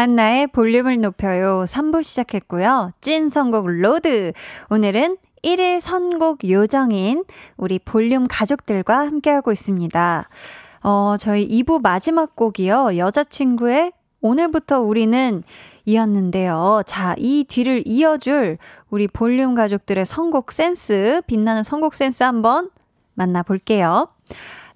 강한나의 0.00 0.46
볼륨을 0.46 0.98
높여요. 1.02 1.64
3부 1.66 2.02
시작했고요. 2.02 2.92
찐 3.02 3.28
선곡 3.28 3.66
road. 3.66 4.32
오늘은 4.70 5.18
1일 5.42 5.80
선곡 5.80 6.48
요정인 6.48 7.24
우리 7.58 7.78
볼륨 7.78 8.26
가족들과 8.26 9.00
함께하고 9.00 9.52
있습니다. 9.52 10.26
어, 10.84 11.16
저희 11.18 11.46
2부 11.46 11.82
마지막 11.82 12.34
곡이요. 12.34 12.96
여자친구의 12.96 13.92
오늘부터 14.22 14.80
우리는 14.80 15.42
이었는데요. 15.84 16.82
자, 16.86 17.14
이 17.18 17.44
뒤를 17.46 17.82
이어줄 17.84 18.56
우리 18.88 19.06
볼륨 19.06 19.54
가족들의 19.54 20.06
선곡 20.06 20.52
센스, 20.52 21.20
빛나는 21.26 21.62
선곡 21.62 21.94
센스 21.94 22.22
한번 22.22 22.70
만나볼게요. 23.12 24.08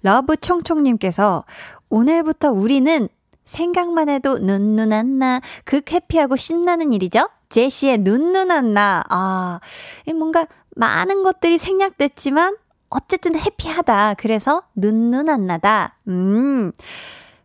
러브 0.03 0.37
총총님께서 0.37 1.45
오늘부터 1.89 2.51
우리는 2.51 3.09
생각만 3.45 4.09
해도 4.09 4.37
눈눈안 4.39 5.19
나 5.19 5.41
극 5.65 5.91
해피하고 5.91 6.35
신나는 6.35 6.93
일이죠? 6.93 7.29
제시의 7.49 7.99
눈눈안 7.99 8.73
나. 8.73 9.03
아, 9.09 9.59
뭔가 10.07 10.47
많은 10.75 11.23
것들이 11.23 11.57
생략됐지만 11.57 12.57
어쨌든 12.89 13.37
해피하다. 13.37 14.15
그래서 14.15 14.63
눈눈안 14.75 15.45
나다. 15.45 15.97
음. 16.07 16.71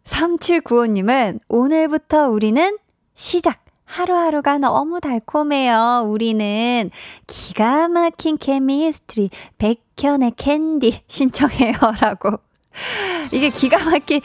3795님은 0.05 1.40
오늘부터 1.48 2.28
우리는 2.28 2.78
시작. 3.14 3.61
하루하루가 3.84 4.59
너무 4.59 5.01
달콤해요. 5.01 6.07
우리는 6.09 6.90
기가 7.26 7.88
막힌 7.88 8.38
케미스트리 8.38 9.30
백현의 9.59 10.32
캔디 10.36 11.03
신청해요. 11.09 11.74
라고. 12.01 12.38
이게 13.32 13.51
기가 13.51 13.84
막힌 13.84 14.20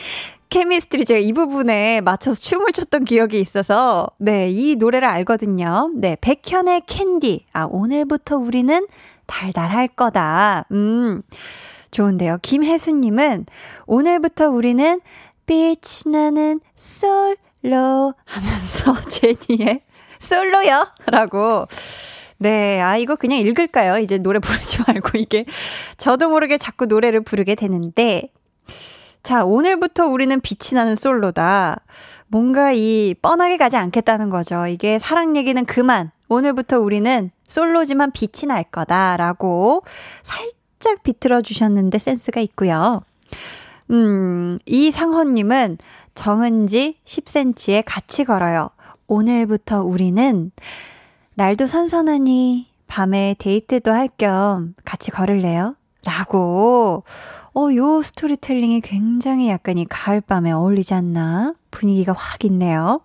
chemistry 0.50 1.06
제가 1.06 1.20
이 1.20 1.34
부분에 1.34 2.02
맞춰서 2.02 2.40
춤을 2.40 2.72
췄던 2.72 3.06
기억이 3.06 3.40
있어서 3.40 4.08
네, 4.18 4.50
이 4.50 4.76
노래를 4.76 5.08
알거든요. 5.08 5.92
네, 5.96 6.18
백현의 6.22 6.84
캔디. 6.88 7.46
아, 7.54 7.68
오늘부터 7.70 8.38
우리는 8.38 8.88
달달할 9.26 9.88
거다. 9.90 10.66
음. 10.72 11.22
좋은데요. 11.92 12.40
김혜수 12.42 12.92
님은 12.92 13.46
오늘부터 13.88 14.50
우리는 14.50 15.00
빛이 15.46 16.12
나는 16.12 16.60
솔로 16.76 18.14
하면서 18.26 19.02
제니의 19.10 19.82
솔로요 20.20 20.88
라고 21.06 21.68
네, 22.38 22.82
아, 22.82 22.98
이거 22.98 23.16
그냥 23.16 23.40
읽을까요? 23.40 23.98
이제 23.98 24.18
노래 24.18 24.40
부르지 24.40 24.80
말고 24.88 25.18
이게. 25.18 25.46
저도 25.98 26.30
모르게 26.30 26.58
자꾸 26.58 26.86
노래를 26.86 27.22
부르게 27.22 27.56
되는데. 27.56 28.32
자, 29.26 29.44
오늘부터 29.44 30.06
우리는 30.06 30.40
빛이 30.40 30.76
나는 30.76 30.96
솔로다. 30.96 31.82
뭔가 32.28 32.72
이 32.74 33.16
뻔하게 33.24 33.58
가지 33.58 33.76
않겠다는 33.76 34.30
거죠. 34.30 34.68
이게 34.68 35.00
사랑 35.00 35.36
얘기는 35.36 35.66
그만. 35.66 36.12
오늘부터 36.30 36.80
우리는 36.80 37.32
솔로지만 37.48 38.12
빛이 38.12 38.48
날 38.48 38.64
거다라고 38.66 39.82
살짝 40.22 41.02
비틀어 41.02 41.42
주셨는데 41.42 41.98
센스가 41.98 42.40
있고요. 42.42 43.02
음, 43.90 44.60
이상헌님은 44.68 45.80
정은지 46.14 47.00
10cm에 47.06 47.82
같이 47.84 48.26
걸어요. 48.26 48.70
오늘부터 49.08 49.84
우리는 49.84 50.52
날도 51.34 51.66
선선하니 51.66 52.68
밤에 52.86 53.36
데이트도 53.40 53.92
할 53.92 54.08
겸 54.20 54.76
같이 54.86 55.10
걸을래요? 55.10 55.76
라고, 56.06 57.04
어, 57.58 57.74
요 57.74 58.02
스토리텔링이 58.02 58.82
굉장히 58.82 59.48
약간 59.48 59.78
이 59.78 59.86
가을밤에 59.86 60.52
어울리지 60.52 60.94
않나? 60.94 61.54
분위기가 61.72 62.12
확 62.12 62.44
있네요. 62.44 63.00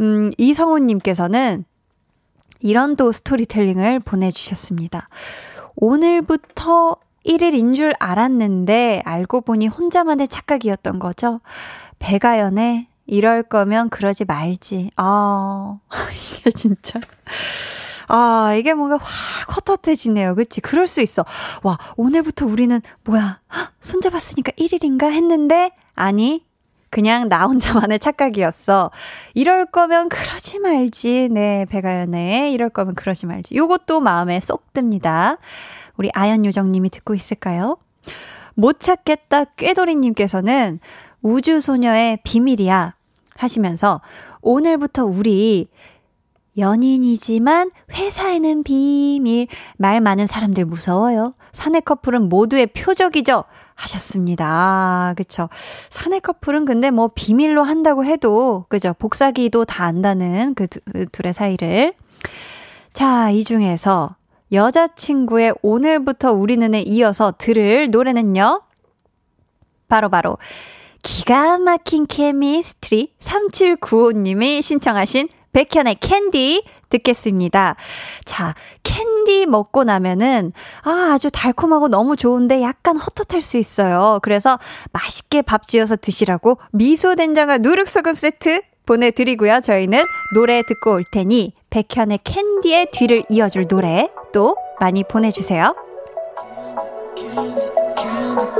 음, 0.00 0.30
이성호님께서는 0.38 1.66
이런 2.60 2.96
또 2.96 3.12
스토리텔링을 3.12 4.00
보내주셨습니다. 4.00 5.10
오늘부터 5.76 6.96
1일인 7.26 7.74
줄 7.74 7.92
알았는데 7.98 9.02
알고 9.04 9.42
보니 9.42 9.66
혼자만의 9.66 10.28
착각이었던 10.28 10.98
거죠. 10.98 11.40
배가연의 11.98 12.86
이럴 13.06 13.42
거면 13.42 13.90
그러지 13.90 14.24
말지. 14.24 14.90
아, 14.96 15.78
이게 16.38 16.50
진짜. 16.50 16.98
아, 18.08 18.54
이게 18.54 18.74
뭔가 18.74 18.96
확 18.96 19.56
헛헛해지네요. 19.56 20.34
그치? 20.34 20.60
그럴 20.60 20.86
수 20.86 21.00
있어. 21.00 21.24
와, 21.62 21.78
오늘부터 21.96 22.46
우리는, 22.46 22.80
뭐야, 23.04 23.40
손잡았으니까 23.80 24.52
1일인가 24.52 25.10
했는데, 25.10 25.70
아니, 25.94 26.44
그냥 26.90 27.28
나 27.28 27.46
혼자만의 27.46 27.98
착각이었어. 27.98 28.92
이럴 29.34 29.66
거면 29.66 30.08
그러지 30.08 30.60
말지. 30.60 31.28
네, 31.32 31.66
배가연의 31.68 32.52
이럴 32.52 32.70
거면 32.70 32.94
그러지 32.94 33.26
말지. 33.26 33.56
요것도 33.56 34.00
마음에 34.00 34.38
쏙 34.38 34.72
듭니다. 34.72 35.38
우리 35.96 36.10
아연 36.14 36.44
요정님이 36.44 36.90
듣고 36.90 37.16
있을까요? 37.16 37.78
못 38.54 38.78
찾겠다 38.78 39.44
꾀돌이님께서는 39.56 40.78
우주소녀의 41.22 42.18
비밀이야 42.22 42.94
하시면서 43.36 44.00
오늘부터 44.40 45.04
우리 45.04 45.66
연인이지만 46.56 47.70
회사에는 47.92 48.62
비밀. 48.62 49.48
말 49.76 50.00
많은 50.00 50.26
사람들 50.26 50.64
무서워요. 50.64 51.34
사내 51.52 51.80
커플은 51.80 52.28
모두의 52.28 52.68
표적이죠. 52.68 53.44
하셨습니다. 53.74 55.14
그쵸. 55.16 55.48
사내 55.90 56.20
커플은 56.20 56.64
근데 56.64 56.90
뭐 56.90 57.10
비밀로 57.14 57.62
한다고 57.62 58.04
해도, 58.04 58.64
그죠. 58.68 58.94
복사기도 58.98 59.64
다 59.64 59.84
안다는 59.84 60.54
그, 60.54 60.66
두, 60.68 60.80
그 60.92 61.06
둘의 61.06 61.32
사이를. 61.32 61.94
자, 62.92 63.30
이 63.30 63.42
중에서 63.42 64.16
여자친구의 64.52 65.54
오늘부터 65.62 66.32
우리는에 66.32 66.82
이어서 66.82 67.32
들을 67.36 67.90
노래는요. 67.90 68.62
바로바로 69.88 70.10
바로 70.10 70.38
기가 71.02 71.58
막힌 71.58 72.06
chemistry 72.06 73.12
3795님이 73.18 74.62
신청하신 74.62 75.28
백현의 75.54 75.96
캔디 76.00 76.64
듣겠습니다. 76.90 77.76
자, 78.24 78.54
캔디 78.82 79.46
먹고 79.46 79.84
나면은, 79.84 80.52
아, 80.82 81.12
아주 81.14 81.30
달콤하고 81.30 81.88
너무 81.88 82.16
좋은데 82.16 82.62
약간 82.62 82.96
헛헛할 82.96 83.40
수 83.40 83.56
있어요. 83.56 84.18
그래서 84.22 84.58
맛있게 84.92 85.42
밥 85.42 85.66
지어서 85.66 85.96
드시라고 85.96 86.58
미소 86.72 87.14
된장과 87.14 87.58
누룩소금 87.58 88.14
세트 88.14 88.60
보내드리고요. 88.86 89.60
저희는 89.60 90.00
노래 90.34 90.62
듣고 90.62 90.92
올 90.92 91.04
테니 91.10 91.54
백현의 91.70 92.20
캔디의 92.22 92.88
뒤를 92.92 93.24
이어줄 93.28 93.66
노래 93.66 94.10
또 94.32 94.56
많이 94.78 95.02
보내주세요. 95.04 95.74
캔디, 97.16 97.68
캔디. 97.96 98.54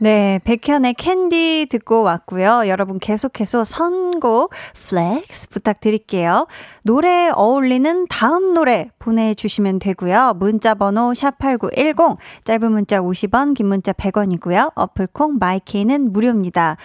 네, 0.00 0.38
백현의 0.44 0.94
캔디 0.94 1.66
듣고 1.70 2.02
왔고요. 2.02 2.68
여러분 2.68 3.00
계속해서 3.00 3.64
선곡 3.64 4.52
flex 4.74 5.48
부탁드릴게요. 5.48 6.46
노래 6.84 7.30
어울리는 7.34 8.06
다음 8.08 8.54
노래 8.54 8.90
보내주시면 9.00 9.80
되고요. 9.80 10.34
문자 10.36 10.76
번호 10.76 11.10
샵8910, 11.14 12.16
짧은 12.44 12.70
문자 12.70 13.00
50원, 13.00 13.54
긴 13.56 13.66
문자 13.66 13.92
100원이고요. 13.92 14.70
어플콩 14.76 15.38
마이케이는 15.40 16.12
무료입니다. 16.12 16.76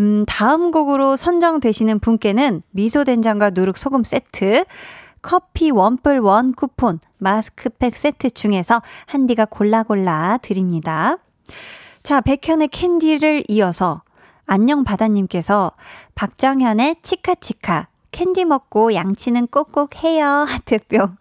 음, 0.00 0.24
다음 0.26 0.72
곡으로 0.72 1.16
선정되시는 1.16 2.00
분께는 2.00 2.62
미소된장과 2.72 3.50
누룩소금 3.50 4.02
세트, 4.02 4.64
커피 5.22 5.70
원뿔 5.70 6.18
원 6.18 6.52
쿠폰, 6.52 6.98
마스크팩 7.18 7.96
세트 7.96 8.30
중에서 8.30 8.82
한디가 9.06 9.44
골라골라 9.44 10.40
드립니다. 10.42 11.18
자, 12.06 12.20
백현의 12.20 12.68
캔디를 12.68 13.42
이어서 13.48 14.02
안녕 14.46 14.84
바다님께서 14.84 15.72
박정현의 16.14 16.98
치카치카 17.02 17.88
캔디 18.12 18.44
먹고 18.44 18.94
양치는 18.94 19.48
꼭꼭 19.48 20.04
해요 20.04 20.24
하트뿅 20.46 21.16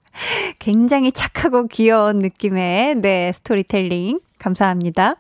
굉장히 0.60 1.12
착하고 1.12 1.66
귀여운 1.70 2.20
느낌의 2.20 2.98
네 2.98 3.32
스토리텔링 3.34 4.20
감사합니다. 4.38 5.16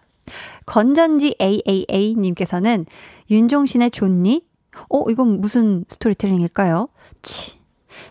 건전지 0.67 1.35
AAA님께서는 1.41 2.85
윤종신의 3.31 3.89
좋니? 3.89 4.45
어, 4.91 5.09
이건 5.09 5.41
무슨 5.41 5.83
스토리텔링일까요? 5.87 6.89
치, 7.23 7.57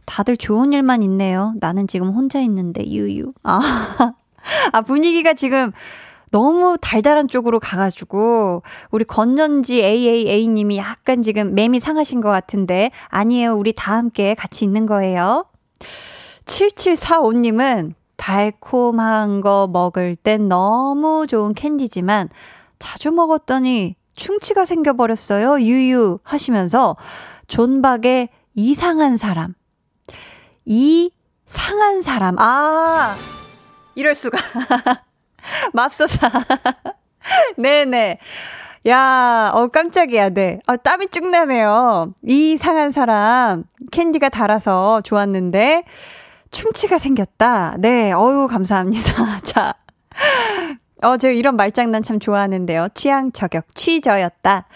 다들 0.06 0.36
좋은 0.36 0.72
일만 0.72 1.04
있네요. 1.04 1.54
나는 1.60 1.86
지금 1.86 2.08
혼자 2.08 2.40
있는데, 2.40 2.84
유유. 2.84 3.32
아, 3.44 3.60
아 4.72 4.80
분위기가 4.80 5.34
지금 5.34 5.70
너무 6.34 6.76
달달한 6.80 7.28
쪽으로 7.28 7.60
가가지고 7.60 8.64
우리 8.90 9.04
건전지 9.04 9.84
AAA님이 9.84 10.78
약간 10.78 11.22
지금 11.22 11.54
맴이 11.54 11.78
상하신 11.78 12.20
것 12.20 12.28
같은데 12.28 12.90
아니에요. 13.06 13.54
우리 13.54 13.72
다 13.72 13.94
함께 13.96 14.34
같이 14.34 14.64
있는 14.64 14.84
거예요. 14.84 15.46
7745님은 16.46 17.94
달콤한 18.16 19.42
거 19.42 19.68
먹을 19.72 20.16
땐 20.16 20.48
너무 20.48 21.28
좋은 21.28 21.54
캔디지만 21.54 22.30
자주 22.80 23.12
먹었더니 23.12 23.94
충치가 24.16 24.64
생겨버렸어요. 24.64 25.60
유유 25.60 26.18
하시면서 26.24 26.96
존박의 27.46 28.28
이상한 28.56 29.16
사람. 29.16 29.54
이상한 30.64 32.02
사람. 32.02 32.40
아, 32.40 33.14
이럴 33.94 34.16
수가. 34.16 34.36
맙소사. 35.72 36.30
네네. 37.56 38.18
야, 38.86 39.50
어, 39.54 39.68
깜짝이야, 39.68 40.30
네. 40.30 40.60
어, 40.66 40.76
땀이 40.76 41.08
쭉 41.08 41.30
나네요. 41.30 42.12
이상한 42.22 42.90
사람, 42.90 43.64
캔디가 43.90 44.28
달아서 44.28 45.00
좋았는데, 45.02 45.84
충치가 46.50 46.98
생겼다. 46.98 47.76
네, 47.78 48.12
어유 48.12 48.46
감사합니다. 48.48 49.40
자. 49.42 49.74
어, 51.02 51.16
저 51.16 51.30
이런 51.30 51.56
말장난 51.56 52.02
참 52.02 52.18
좋아하는데요. 52.18 52.88
취향 52.94 53.32
저격, 53.32 53.74
취저였다. 53.74 54.66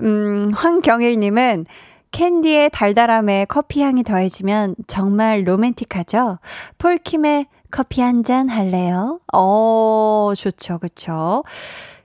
음, 0.00 0.52
황경일님은 0.54 1.66
캔디의 2.10 2.70
달달함에 2.70 3.46
커피 3.48 3.82
향이 3.82 4.02
더해지면 4.02 4.76
정말 4.86 5.46
로맨틱하죠? 5.46 6.38
폴킴의 6.78 7.46
커피 7.70 8.00
한 8.00 8.22
잔 8.22 8.48
할래요? 8.48 9.20
어, 9.32 10.32
좋죠, 10.36 10.78
그쵸. 10.78 11.44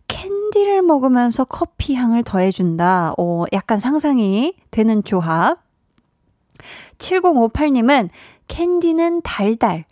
캔디를 0.07 0.81
먹으면서 0.81 1.45
커피 1.45 1.95
향을 1.95 2.23
더해준다. 2.23 3.13
어, 3.17 3.45
약간 3.53 3.79
상상이 3.79 4.53
되는 4.71 5.03
조합. 5.03 5.59
7058님은 6.97 8.09
캔디는 8.47 9.21
달달. 9.23 9.85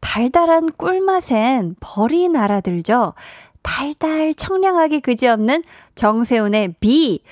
달달한 0.00 0.70
꿀맛엔 0.76 1.76
벌이 1.80 2.28
날아들죠. 2.28 3.14
달달 3.62 4.34
청량하기 4.34 5.00
그지없는 5.00 5.64
정세훈의 5.94 6.74
비. 6.80 7.22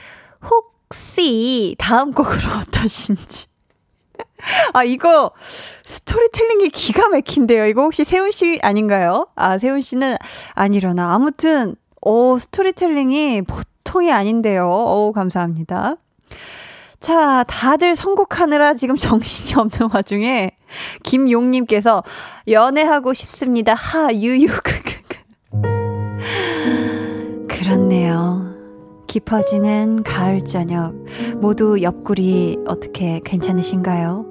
혹시 0.43 1.77
다음 1.79 2.13
곡으로 2.13 2.41
어떠신지. 2.67 3.47
아, 4.73 4.85
이거 4.85 5.31
스토리텔링이 5.85 6.71
기가 6.71 7.09
막힌데요. 7.09 7.67
이거 7.67 7.83
혹시 7.83 8.05
세훈 8.05 8.31
씨 8.31 8.59
아닌가요? 8.63 9.27
아, 9.35 9.59
세훈 9.59 9.81
씨는 9.81 10.17
아니려나. 10.55 11.15
아무튼, 11.15 11.77
오, 12.01 12.39
스토리텔링이 12.39 13.43
보통이 13.43 14.13
아닌데요. 14.13 14.69
오, 14.69 15.13
감사합니다. 15.15 15.97
자, 17.01 17.45
다들 17.49 17.97
선곡하느라 17.97 18.75
지금 18.75 18.97
정신이 18.97 19.55
없는 19.59 19.91
와중에 19.93 20.53
김용님께서 21.03 22.03
연애하고 22.49 23.13
싶습니다. 23.13 23.75
하, 23.75 24.15
유유, 24.15 24.47
그렇네요. 27.49 28.52
깊어지는 29.23 30.05
가을 30.05 30.43
저녁. 30.43 30.95
모두 31.37 31.83
옆구리 31.83 32.61
어떻게 32.67 33.21
괜찮으신가요? 33.23 34.25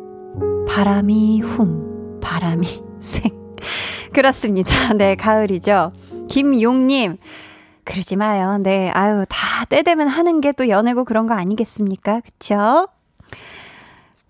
바람이 0.67 1.39
훔, 1.41 2.19
바람이 2.19 2.65
쐐. 2.99 3.32
그렇습니다. 4.11 4.93
네, 4.93 5.13
가을이죠. 5.15 5.91
김용님, 6.27 7.17
그러지 7.84 8.15
마요. 8.15 8.57
네, 8.57 8.89
아유, 8.89 9.23
다 9.29 9.65
때 9.65 9.84
되면 9.84 10.07
하는 10.07 10.41
게 10.41 10.51
또 10.53 10.67
연애고 10.67 11.05
그런 11.05 11.27
거 11.27 11.36
아니겠습니까? 11.36 12.21
그쵸? 12.21 12.88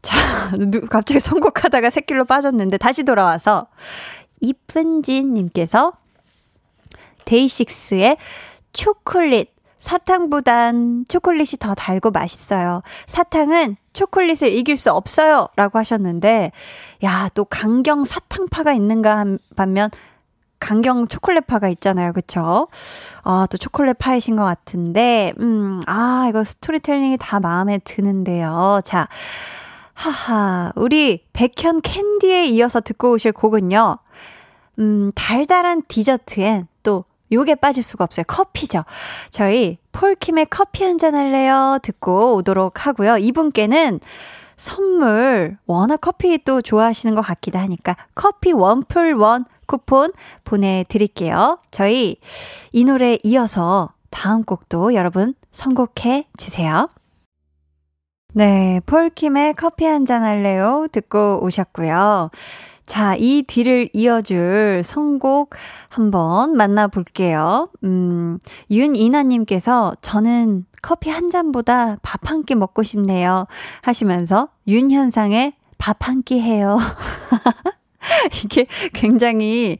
자, 0.01 0.51
갑자기 0.91 1.21
선곡하다가 1.21 1.89
새길로 1.89 2.25
빠졌는데 2.25 2.77
다시 2.77 3.05
돌아와서 3.05 3.67
이쁜진님께서 4.41 5.93
데이식스의 7.23 8.17
초콜릿 8.73 9.61
사탕보단 9.82 11.05
초콜릿이 11.09 11.57
더 11.57 11.73
달고 11.73 12.11
맛있어요. 12.11 12.84
사탕은 13.07 13.75
초콜릿을 13.93 14.53
이길 14.53 14.77
수 14.77 14.91
없어요. 14.93 15.47
라고 15.57 15.79
하셨는데, 15.79 16.51
야, 17.03 17.29
또 17.34 17.43
강경 17.43 18.05
사탕파가 18.05 18.71
있는가 18.73 19.17
한 19.17 19.39
반면, 19.55 19.89
강경 20.59 21.07
초콜릿파가 21.07 21.67
있잖아요. 21.69 22.13
그쵸? 22.13 22.67
아, 23.23 23.47
또 23.49 23.57
초콜릿파이신 23.57 24.36
것 24.36 24.43
같은데, 24.43 25.34
음, 25.39 25.82
아, 25.88 26.27
이거 26.29 26.43
스토리텔링이 26.43 27.17
다 27.19 27.39
마음에 27.39 27.79
드는데요. 27.79 28.82
자, 28.86 29.07
하하, 29.93 30.71
우리 30.75 31.25
백현 31.34 31.82
캔디에 31.82 32.45
이어서 32.45 32.79
듣고 32.82 33.11
오실 33.13 33.32
곡은요. 33.32 33.97
음, 34.79 35.11
달달한 35.15 35.82
디저트엔 35.88 36.67
또 36.84 37.05
요게 37.32 37.55
빠질 37.55 37.84
수가 37.84 38.03
없어요. 38.03 38.23
커피죠. 38.27 38.84
저희 39.29 39.77
폴킴의 39.91 40.47
커피 40.49 40.84
한 40.84 40.97
잔 40.97 41.15
할래요? 41.15 41.79
듣고 41.82 42.36
오도록 42.36 42.86
하고요. 42.86 43.17
이분께는 43.17 43.99
선물, 44.57 45.57
워낙 45.65 45.97
커피 46.01 46.38
또 46.43 46.61
좋아하시는 46.61 47.15
것 47.15 47.21
같기도 47.21 47.57
하니까 47.59 47.95
커피 48.13 48.51
원풀 48.51 49.13
원 49.15 49.45
쿠폰 49.65 50.11
보내드릴게요. 50.43 51.57
저희 51.71 52.17
이 52.71 52.84
노래 52.84 53.17
이어서 53.23 53.93
다음 54.11 54.43
곡도 54.43 54.93
여러분 54.93 55.34
선곡해 55.51 56.27
주세요. 56.38 56.89
네, 58.34 58.79
폴킴의 58.86 59.55
커피 59.55 59.86
한 59.86 60.05
잔 60.05 60.23
할래요? 60.23 60.88
듣고 60.91 61.43
오셨고요. 61.43 62.29
자, 62.91 63.15
이 63.17 63.43
뒤를 63.47 63.87
이어줄 63.93 64.81
선곡 64.83 65.51
한번 65.87 66.57
만나볼게요. 66.57 67.69
음, 67.85 68.37
윤이나님께서 68.69 69.95
저는 70.01 70.65
커피 70.81 71.09
한 71.09 71.29
잔보다 71.29 71.95
밥 72.01 72.29
한 72.29 72.43
끼 72.43 72.53
먹고 72.55 72.83
싶네요. 72.83 73.45
하시면서 73.81 74.49
윤현상의 74.67 75.53
밥 75.77 76.05
한 76.05 76.21
끼 76.23 76.41
해요. 76.41 76.77
이게 78.43 78.65
굉장히, 78.93 79.77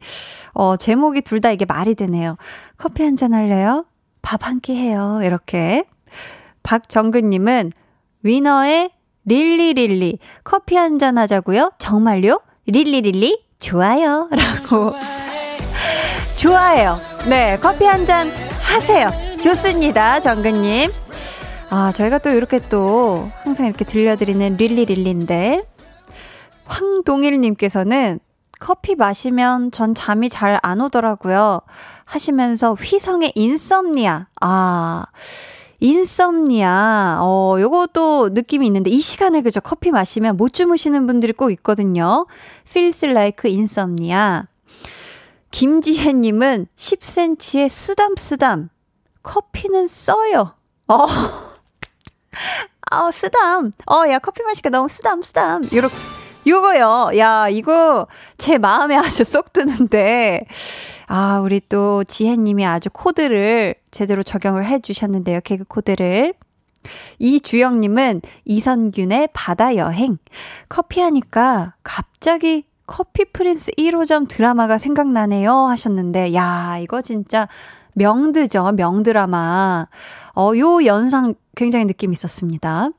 어, 0.54 0.76
제목이 0.76 1.20
둘 1.20 1.40
다 1.42 1.50
이게 1.50 1.66
말이 1.66 1.94
되네요. 1.94 2.38
커피 2.78 3.02
한 3.02 3.16
잔 3.16 3.34
할래요? 3.34 3.84
밥 4.22 4.46
한 4.46 4.58
끼 4.60 4.74
해요. 4.74 5.20
이렇게. 5.22 5.84
박정근님은 6.62 7.72
위너의 8.22 8.90
릴리릴리 9.26 10.18
커피 10.44 10.76
한 10.76 10.98
잔 10.98 11.18
하자고요? 11.18 11.72
정말요? 11.78 12.40
릴리릴리 12.66 13.42
좋아요 13.58 14.28
라고. 14.30 14.94
좋아해요. 16.36 16.96
네 17.28 17.58
커피 17.60 17.84
한 17.84 18.04
잔 18.06 18.28
하세요. 18.62 19.10
좋습니다 19.42 20.20
정근님. 20.20 20.90
아 21.70 21.90
저희가 21.92 22.18
또 22.18 22.30
이렇게 22.30 22.60
또 22.68 23.28
항상 23.42 23.66
이렇게 23.66 23.84
들려드리는 23.84 24.56
릴리릴리인데 24.56 25.62
황동일님께서는 26.66 28.20
커피 28.60 28.94
마시면 28.94 29.72
전 29.72 29.94
잠이 29.94 30.28
잘 30.28 30.58
안 30.62 30.80
오더라고요. 30.80 31.60
하시면서 32.04 32.74
휘성의 32.74 33.32
인썸니아. 33.34 34.26
아 34.40 35.04
인썸니아. 35.82 37.18
어, 37.22 37.56
요것도 37.58 38.30
느낌이 38.30 38.66
있는데 38.68 38.88
이 38.88 39.00
시간에 39.00 39.42
그죠? 39.42 39.60
커피 39.60 39.90
마시면 39.90 40.36
못 40.36 40.52
주무시는 40.52 41.06
분들이 41.06 41.32
꼭 41.32 41.50
있거든요. 41.50 42.26
feels 42.68 43.04
like 43.04 43.50
insomnia. 43.50 44.42
김지혜 45.50 46.12
님은 46.12 46.68
10cm의 46.76 47.68
쓰담쓰담. 47.68 48.70
커피는 49.24 49.88
써요. 49.88 50.54
어. 50.86 51.06
아, 52.90 53.10
쓰담. 53.10 53.72
어, 53.90 54.08
야, 54.08 54.20
커피 54.20 54.42
마시니까 54.44 54.70
너무 54.70 54.88
쓰담, 54.88 55.20
쓰담. 55.22 55.64
요렇게. 55.72 56.21
요거요. 56.46 57.10
야, 57.18 57.48
이거 57.48 58.06
제 58.38 58.58
마음에 58.58 58.96
아주 58.96 59.24
쏙 59.24 59.52
드는데. 59.52 60.46
아, 61.06 61.40
우리 61.40 61.60
또 61.68 62.04
지혜님이 62.04 62.66
아주 62.66 62.88
코드를 62.90 63.74
제대로 63.90 64.22
적용을 64.22 64.64
해 64.64 64.80
주셨는데요. 64.80 65.40
개그 65.44 65.64
코드를. 65.64 66.34
이주영님은 67.18 68.22
이선균의 68.44 69.28
바다 69.32 69.76
여행. 69.76 70.18
커피 70.68 71.00
하니까 71.00 71.74
갑자기 71.84 72.64
커피 72.86 73.24
프린스 73.26 73.72
1호점 73.78 74.28
드라마가 74.28 74.78
생각나네요. 74.78 75.52
하셨는데, 75.52 76.34
야, 76.34 76.78
이거 76.80 77.00
진짜 77.00 77.48
명드죠. 77.94 78.72
명드라마. 78.72 79.86
어, 80.34 80.52
요 80.56 80.84
연상 80.84 81.34
굉장히 81.54 81.84
느낌 81.84 82.12
있었습니다. 82.12 82.90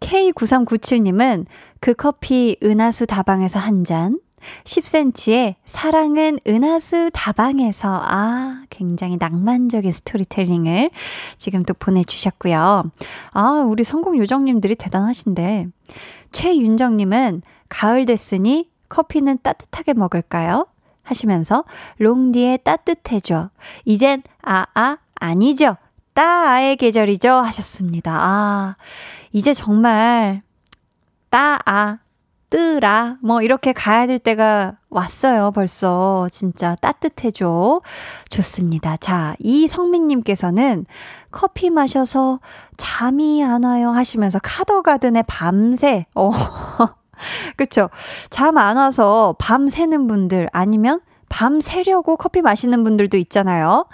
K9397님은 0.00 1.46
그 1.82 1.94
커피 1.94 2.56
은하수 2.62 3.06
다방에서 3.06 3.58
한 3.58 3.82
잔. 3.82 4.20
10cm의 4.64 5.56
사랑은 5.64 6.38
은하수 6.46 7.10
다방에서 7.12 7.88
아 8.04 8.62
굉장히 8.70 9.16
낭만적인 9.18 9.90
스토리텔링을 9.90 10.90
지금 11.38 11.64
또 11.64 11.74
보내주셨고요. 11.74 12.84
아 13.32 13.64
우리 13.66 13.82
성공 13.82 14.16
요정님들이 14.16 14.76
대단하신데 14.76 15.68
최윤정님은 16.30 17.42
가을 17.68 18.06
됐으니 18.06 18.70
커피는 18.88 19.38
따뜻하게 19.42 19.94
먹을까요? 19.94 20.68
하시면서 21.02 21.64
롱디의 21.98 22.60
따뜻해져 22.62 23.50
이젠 23.84 24.22
아아 24.40 24.66
아, 24.74 24.98
아니죠 25.16 25.76
따아의 26.14 26.76
계절이죠 26.76 27.28
하셨습니다. 27.28 28.16
아 28.20 28.76
이제 29.32 29.52
정말 29.52 30.42
따아 31.32 31.98
뜨라. 32.50 33.16
뭐, 33.22 33.40
이렇게 33.40 33.72
가야 33.72 34.06
될 34.06 34.18
때가 34.18 34.76
왔어요, 34.90 35.52
벌써. 35.52 36.28
진짜 36.30 36.74
따뜻해져. 36.82 37.80
좋습니다. 38.28 38.98
자, 38.98 39.34
이성민님께서는 39.38 40.84
커피 41.30 41.70
마셔서 41.70 42.40
잠이 42.76 43.42
안 43.42 43.64
와요 43.64 43.88
하시면서 43.88 44.38
카더가든의 44.42 45.24
밤새, 45.26 46.04
어, 46.14 46.30
그쵸. 47.56 47.88
잠 48.28 48.58
안 48.58 48.76
와서 48.76 49.34
밤 49.38 49.68
새는 49.68 50.06
분들 50.06 50.50
아니면 50.52 51.00
밤 51.30 51.60
새려고 51.62 52.16
커피 52.16 52.42
마시는 52.42 52.84
분들도 52.84 53.16
있잖아요. 53.16 53.86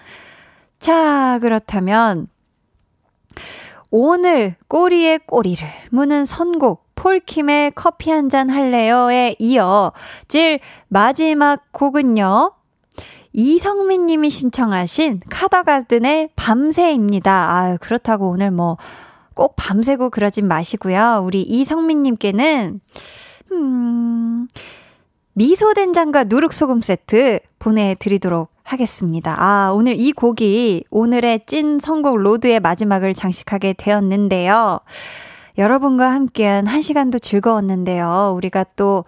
자, 0.81 1.39
그렇다면 1.41 2.27
오늘 3.91 4.57
꼬리에 4.67 5.19
꼬리를 5.19 5.67
무는 5.91 6.25
선곡 6.25 6.88
폴킴의 6.99 7.73
커피 7.75 8.11
한 8.11 8.29
잔 8.29 8.51
할래요에 8.51 9.37
이어질 9.39 10.61
마지막 10.89 11.63
곡은요. 11.73 12.53
이성민 13.33 14.07
님이 14.07 14.31
신청하신 14.31 15.21
카더가든의 15.31 16.31
밤새입니다. 16.37 17.33
아 17.33 17.77
그렇다고 17.81 18.29
오늘 18.31 18.51
뭐 18.51 18.77
꼭 19.39 19.55
밤새고 19.57 20.11
그러진 20.11 20.49
마시고요. 20.49 21.23
우리 21.25 21.43
이성민 21.43 22.03
님께는 22.03 22.81
음 23.53 24.49
미소된장과 25.35 26.25
누룩소금 26.25 26.81
세트 26.81 27.39
보내드리도록 27.61 28.51
하겠습니다. 28.65 29.37
아, 29.39 29.71
오늘 29.73 29.95
이 29.97 30.11
곡이 30.11 30.87
오늘의 30.91 31.43
찐 31.47 31.79
선곡 31.79 32.17
road의 32.17 32.59
마지막을 32.59 33.15
장식하게 33.15 33.75
되었는데요. 33.75 34.81
여러분과 35.59 36.09
함께한 36.11 36.67
한 36.67 36.81
시간도 36.81 37.19
즐거웠는데요. 37.19 38.33
우리가 38.37 38.65
또, 38.77 39.05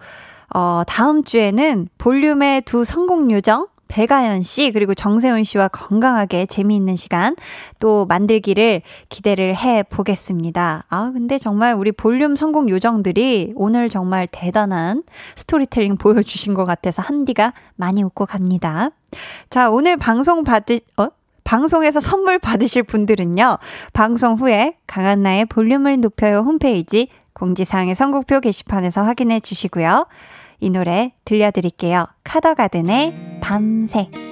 어, 0.53 0.83
다음 0.85 1.23
주에는 1.23 1.87
볼륨의 1.97 2.61
두 2.63 2.83
성공 2.83 3.31
요정, 3.31 3.67
배가연 3.87 4.41
씨, 4.41 4.71
그리고 4.71 4.93
정세훈 4.93 5.43
씨와 5.43 5.67
건강하게 5.67 6.45
재미있는 6.45 6.95
시간 6.95 7.35
또 7.79 8.05
만들기를 8.05 8.81
기대를 9.09 9.57
해 9.57 9.83
보겠습니다. 9.83 10.85
아, 10.87 11.11
근데 11.13 11.37
정말 11.37 11.73
우리 11.73 11.91
볼륨 11.91 12.37
성공 12.37 12.69
요정들이 12.69 13.51
오늘 13.55 13.89
정말 13.89 14.27
대단한 14.31 15.03
스토리텔링 15.35 15.97
보여주신 15.97 16.53
것 16.53 16.63
같아서 16.63 17.01
한디가 17.01 17.53
많이 17.75 18.01
웃고 18.01 18.27
갑니다. 18.27 18.91
자, 19.49 19.69
오늘 19.69 19.97
방송 19.97 20.45
받으, 20.45 20.79
어? 20.95 21.09
방송에서 21.51 21.99
선물 21.99 22.39
받으실 22.39 22.81
분들은요, 22.81 23.57
방송 23.91 24.35
후에 24.35 24.77
강한나의 24.87 25.47
볼륨을 25.47 25.99
높여요 25.99 26.37
홈페이지 26.37 27.09
공지사항의 27.33 27.93
선곡표 27.93 28.39
게시판에서 28.39 29.03
확인해 29.03 29.41
주시고요. 29.41 30.07
이 30.61 30.69
노래 30.69 31.11
들려드릴게요. 31.25 32.05
카더가든의 32.23 33.39
밤새. 33.41 34.30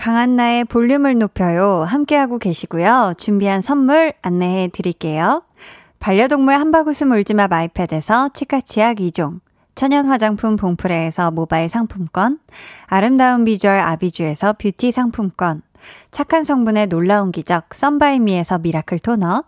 강한나의 0.00 0.64
볼륨을 0.64 1.18
높여요. 1.18 1.84
함께하고 1.86 2.38
계시고요. 2.38 3.12
준비한 3.18 3.60
선물 3.60 4.14
안내해 4.22 4.68
드릴게요. 4.68 5.42
반려동물 5.98 6.54
한바구스 6.54 7.04
울지마 7.04 7.48
마이펫에서 7.48 8.30
치카치약 8.30 8.96
2종, 8.96 9.40
천연 9.74 10.06
화장품 10.06 10.56
봉프레에서 10.56 11.32
모바일 11.32 11.68
상품권, 11.68 12.38
아름다운 12.86 13.44
비주얼 13.44 13.78
아비주에서 13.78 14.54
뷰티 14.54 14.90
상품권, 14.90 15.60
착한 16.10 16.44
성분의 16.44 16.86
놀라운 16.86 17.30
기적 17.30 17.74
썬바이미에서 17.74 18.60
miracle 18.60 19.00
toner, 19.00 19.44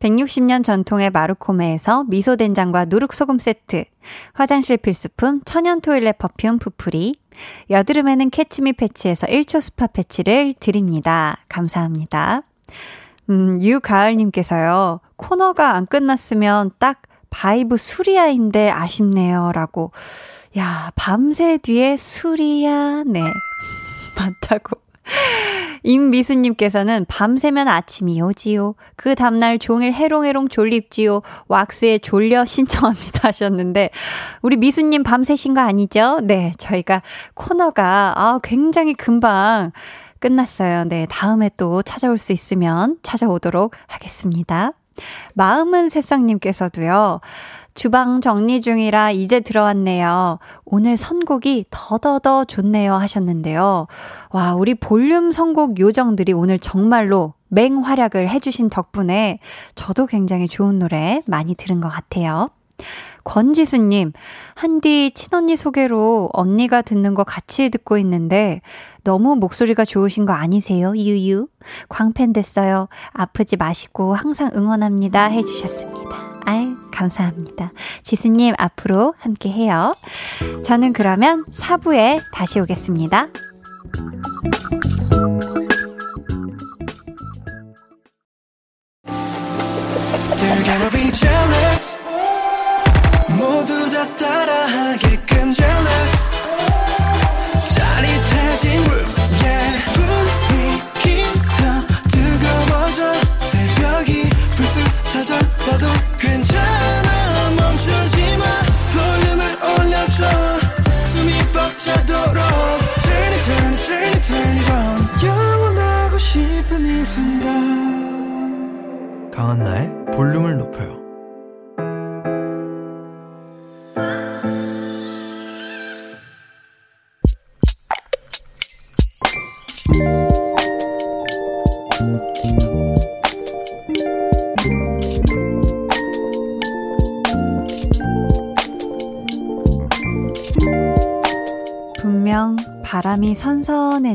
160년 0.00 0.62
전통의 0.62 1.10
마루코메에서 1.10 2.04
미소된장과 2.04 2.86
누룩소금 2.86 3.38
세트, 3.38 3.84
화장실 4.32 4.76
필수품 4.76 5.42
천연 5.44 5.80
toilet 5.80 6.18
perfume 6.18 6.58
푸푸리, 6.58 7.14
여드름에는 7.70 8.30
캐치미 8.30 8.74
패치에서 8.74 9.26
1초 9.26 9.60
spa 9.60 9.86
patch를 9.86 10.54
드립니다. 10.60 11.38
감사합니다. 11.48 12.42
음, 13.30 13.60
유가을님께서요, 13.60 15.00
코너가 15.16 15.74
안 15.74 15.86
끝났으면 15.86 16.70
딱 16.78 17.02
바이브 17.30 17.76
술이야인데 17.76 18.70
아쉽네요. 18.70 19.52
라고. 19.52 19.92
야, 20.56 20.90
밤새 20.94 21.58
뒤에 21.58 21.96
술이야, 21.96 23.04
네. 23.06 23.20
맞다고. 24.16 24.77
임미수님께서는 25.82 27.06
밤새면 27.08 27.68
아침이 27.68 28.20
오지요. 28.20 28.74
그 28.96 29.14
다음날 29.14 29.58
종일 29.58 29.92
해롱해롱 29.92 30.48
졸립지요. 30.48 31.22
왁스에 31.48 31.98
졸려 31.98 32.44
신청합니다 32.44 33.28
하셨는데, 33.28 33.90
우리 34.42 34.56
미수님 34.56 35.02
밤새신 35.02 35.54
거 35.54 35.60
아니죠? 35.60 36.20
네, 36.22 36.52
저희가 36.58 37.02
코너가, 37.34 38.14
아, 38.16 38.40
굉장히 38.42 38.94
금방 38.94 39.72
끝났어요. 40.18 40.84
네, 40.84 41.06
다음에 41.08 41.50
또 41.56 41.82
찾아올 41.82 42.18
수 42.18 42.32
있으면 42.32 42.98
찾아오도록 43.02 43.74
하겠습니다. 43.86 44.72
마음은 45.34 45.90
새싹님께서도요, 45.90 47.20
주방 47.78 48.20
정리 48.20 48.60
중이라 48.60 49.12
이제 49.12 49.38
들어왔네요. 49.38 50.40
오늘 50.64 50.96
선곡이 50.96 51.66
더더더 51.70 52.44
좋네요 52.44 52.94
하셨는데요. 52.94 53.86
와, 54.30 54.54
우리 54.54 54.74
볼륨 54.74 55.30
선곡 55.30 55.78
요정들이 55.78 56.32
오늘 56.32 56.58
정말로 56.58 57.34
맹활약을 57.46 58.28
해주신 58.28 58.68
덕분에 58.68 59.38
저도 59.76 60.06
굉장히 60.06 60.48
좋은 60.48 60.80
노래 60.80 61.22
많이 61.26 61.54
들은 61.54 61.80
것 61.80 61.88
같아요. 61.88 62.50
권지수님, 63.22 64.12
한디 64.56 65.12
친언니 65.14 65.54
소개로 65.54 66.30
언니가 66.32 66.82
듣는 66.82 67.14
거 67.14 67.22
같이 67.22 67.70
듣고 67.70 67.96
있는데 67.98 68.60
너무 69.04 69.36
목소리가 69.36 69.84
좋으신 69.84 70.26
거 70.26 70.32
아니세요? 70.32 70.96
유유. 70.96 71.46
광팬 71.88 72.32
됐어요. 72.32 72.88
아프지 73.12 73.56
마시고 73.56 74.14
항상 74.14 74.50
응원합니다. 74.52 75.26
해주셨습니다. 75.26 76.27
아유, 76.48 76.74
감사합니다. 76.90 77.72
지수님, 78.02 78.54
앞으로 78.56 79.12
함께 79.18 79.50
해요. 79.50 79.94
저는 80.64 80.94
그러면 80.94 81.44
4부에 81.52 82.22
다시 82.32 82.58
오겠습니다. 82.58 83.28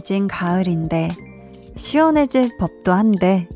선선해진 0.03 0.27
가을인데 0.27 1.09
시원해질 1.75 2.57
법도 2.57 2.91
한데 2.91 3.47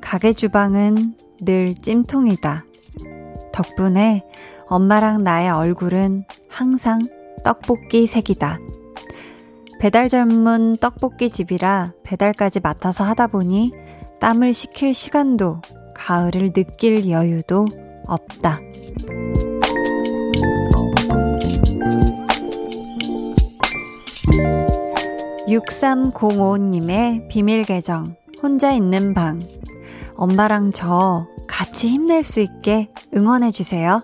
가게 0.00 0.32
주방은 0.32 1.14
늘 1.40 1.74
찜통이다. 1.74 2.64
덕분에 3.52 4.24
엄마랑 4.66 5.18
나의 5.18 5.50
얼굴은 5.50 6.24
항상 6.48 7.00
떡볶이 7.44 8.06
색이다. 8.06 8.58
배달 9.78 10.08
전문 10.08 10.76
떡볶이 10.76 11.28
집이라 11.28 11.92
배달까지 12.04 12.60
맡아서 12.60 13.04
하다 13.04 13.26
보니 13.28 13.72
땀을 14.20 14.54
식힐 14.54 14.94
시간도 14.94 15.60
가을을 15.94 16.52
느낄 16.52 17.10
여유도 17.10 17.66
없다. 18.06 18.60
6305님의 25.50 27.28
비밀 27.28 27.64
계정, 27.64 28.14
혼자 28.40 28.70
있는 28.70 29.14
방. 29.14 29.40
엄마랑 30.14 30.70
저 30.70 31.26
같이 31.48 31.88
힘낼 31.88 32.22
수 32.22 32.38
있게 32.40 32.88
응원해주세요. 33.16 34.00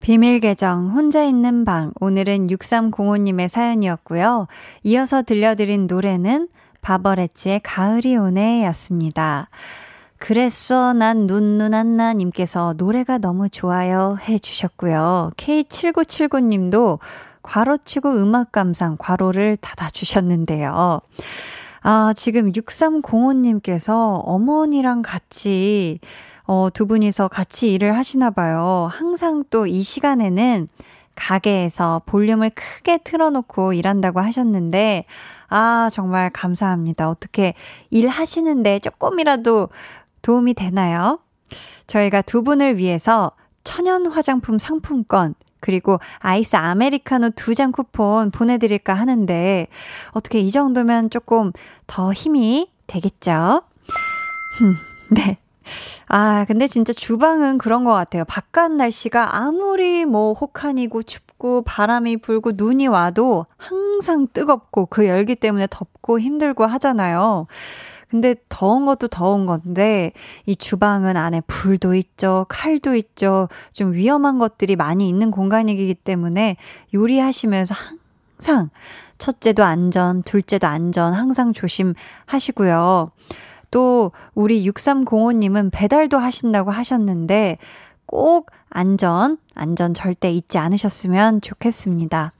비밀 0.00 0.40
계정, 0.40 0.88
혼자 0.88 1.22
있는 1.22 1.66
방. 1.66 1.92
오늘은 2.00 2.46
6305님의 2.46 3.48
사연이었고요. 3.48 4.46
이어서 4.84 5.22
들려드린 5.22 5.86
노래는 5.86 6.48
바버레치의 6.80 7.60
가을이 7.62 8.16
오네 8.16 8.64
였습니다. 8.66 9.50
그랬어, 10.24 10.94
난 10.94 11.26
눈눈한나 11.26 12.14
님께서 12.14 12.72
노래가 12.78 13.18
너무 13.18 13.50
좋아요 13.50 14.16
해 14.26 14.38
주셨고요. 14.38 15.32
K7979 15.36 16.44
님도 16.44 16.98
괄호치고 17.42 18.10
음악 18.10 18.50
감상 18.50 18.96
괄호를 18.98 19.58
닫아 19.58 19.90
주셨는데요. 19.90 21.02
아, 21.82 22.12
지금 22.16 22.54
6305 22.54 23.34
님께서 23.34 24.14
어머니랑 24.24 25.02
같이, 25.02 25.98
어, 26.44 26.68
두 26.72 26.86
분이서 26.86 27.28
같이 27.28 27.74
일을 27.74 27.94
하시나 27.94 28.30
봐요. 28.30 28.88
항상 28.90 29.44
또 29.50 29.66
이 29.66 29.82
시간에는 29.82 30.68
가게에서 31.16 32.00
볼륨을 32.06 32.50
크게 32.54 33.00
틀어놓고 33.04 33.74
일한다고 33.74 34.20
하셨는데, 34.20 35.04
아, 35.48 35.90
정말 35.92 36.30
감사합니다. 36.30 37.10
어떻게 37.10 37.52
일하시는데 37.90 38.78
조금이라도 38.78 39.68
도움이 40.24 40.54
되나요? 40.54 41.20
저희가 41.86 42.22
두 42.22 42.42
분을 42.42 42.78
위해서 42.78 43.32
천연 43.62 44.06
화장품 44.06 44.58
상품권, 44.58 45.34
그리고 45.60 45.98
아이스 46.18 46.56
아메리카노 46.56 47.30
두잔 47.36 47.72
쿠폰 47.72 48.30
보내드릴까 48.30 48.94
하는데, 48.94 49.68
어떻게 50.12 50.40
이 50.40 50.50
정도면 50.50 51.10
조금 51.10 51.52
더 51.86 52.12
힘이 52.12 52.70
되겠죠? 52.86 53.62
네. 55.10 55.38
아, 56.08 56.44
근데 56.46 56.66
진짜 56.68 56.92
주방은 56.92 57.58
그런 57.58 57.84
것 57.84 57.92
같아요. 57.92 58.24
바깥 58.24 58.72
날씨가 58.72 59.36
아무리 59.36 60.04
뭐 60.04 60.32
혹한이고 60.32 61.02
춥고 61.02 61.62
바람이 61.62 62.18
불고 62.18 62.52
눈이 62.54 62.86
와도 62.86 63.46
항상 63.56 64.26
뜨겁고 64.32 64.86
그 64.86 65.06
열기 65.06 65.34
때문에 65.34 65.66
덥고 65.70 66.20
힘들고 66.20 66.66
하잖아요. 66.66 67.46
근데 68.08 68.34
더운 68.48 68.86
것도 68.86 69.08
더운 69.08 69.46
건데 69.46 70.12
이 70.46 70.56
주방은 70.56 71.16
안에 71.16 71.42
불도 71.46 71.94
있죠, 71.94 72.46
칼도 72.48 72.94
있죠. 72.94 73.48
좀 73.72 73.92
위험한 73.92 74.38
것들이 74.38 74.76
많이 74.76 75.08
있는 75.08 75.30
공간이기 75.30 75.94
때문에 75.94 76.56
요리하시면서 76.94 77.74
항상 78.38 78.70
첫째도 79.18 79.64
안전, 79.64 80.22
둘째도 80.22 80.66
안전 80.66 81.14
항상 81.14 81.52
조심하시고요. 81.52 83.10
또 83.70 84.12
우리 84.34 84.68
6305님은 84.68 85.70
배달도 85.72 86.18
하신다고 86.18 86.70
하셨는데 86.70 87.58
꼭 88.06 88.50
안전, 88.70 89.38
안전 89.54 89.94
절대 89.94 90.30
잊지 90.30 90.58
않으셨으면 90.58 91.40
좋겠습니다. 91.40 92.32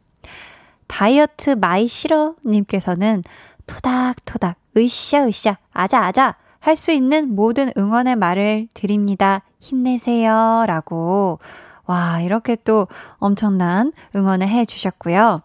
다이어트 0.87 1.51
마이 1.51 1.87
싫어 1.87 2.35
님께서는 2.47 3.25
토닥토닥, 3.67 4.57
으쌰, 4.77 5.27
으쌰, 5.27 5.57
아자, 5.73 6.05
아자, 6.07 6.37
할 6.61 6.77
수 6.77 6.93
있는 6.93 7.35
모든 7.35 7.71
응원의 7.77 8.17
말을 8.17 8.69
드립니다. 8.75 9.43
힘내세요. 9.61 10.65
라고. 10.67 11.39
와, 11.87 12.21
이렇게 12.23 12.57
또 12.57 12.89
엄청난 13.19 13.93
응원을 14.17 14.49
해 14.49 14.65
주셨고요. 14.65 15.43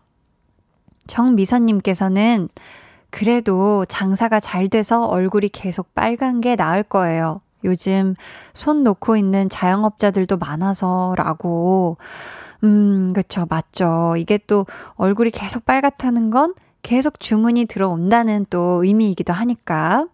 정미선님께서는 1.07 2.47
그래도 3.09 3.85
장사가 3.85 4.39
잘 4.39 4.69
돼서 4.69 5.05
얼굴이 5.05 5.49
계속 5.49 5.93
빨간 5.93 6.39
게 6.41 6.55
나을 6.55 6.83
거예요. 6.83 7.41
요즘 7.65 8.15
손 8.53 8.83
놓고 8.83 9.17
있는 9.17 9.49
자영업자들도 9.49 10.37
많아서 10.37 11.13
라고. 11.17 11.97
음, 12.63 13.11
그쵸, 13.13 13.45
맞죠. 13.49 14.15
이게 14.17 14.37
또 14.47 14.65
얼굴이 14.95 15.31
계속 15.31 15.65
빨갛다는 15.65 16.29
건 16.29 16.53
계속 16.81 17.19
주문이 17.19 17.65
들어온다는 17.65 18.45
또 18.49 18.83
의미이기도 18.83 19.33
하니까. 19.33 20.07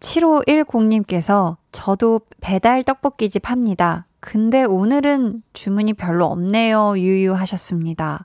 7510님께서 0.00 1.56
저도 1.72 2.20
배달 2.40 2.82
떡볶이집 2.84 3.50
합니다. 3.50 4.06
근데 4.20 4.64
오늘은 4.64 5.42
주문이 5.52 5.94
별로 5.94 6.26
없네요. 6.26 6.94
유유하셨습니다. 6.96 8.24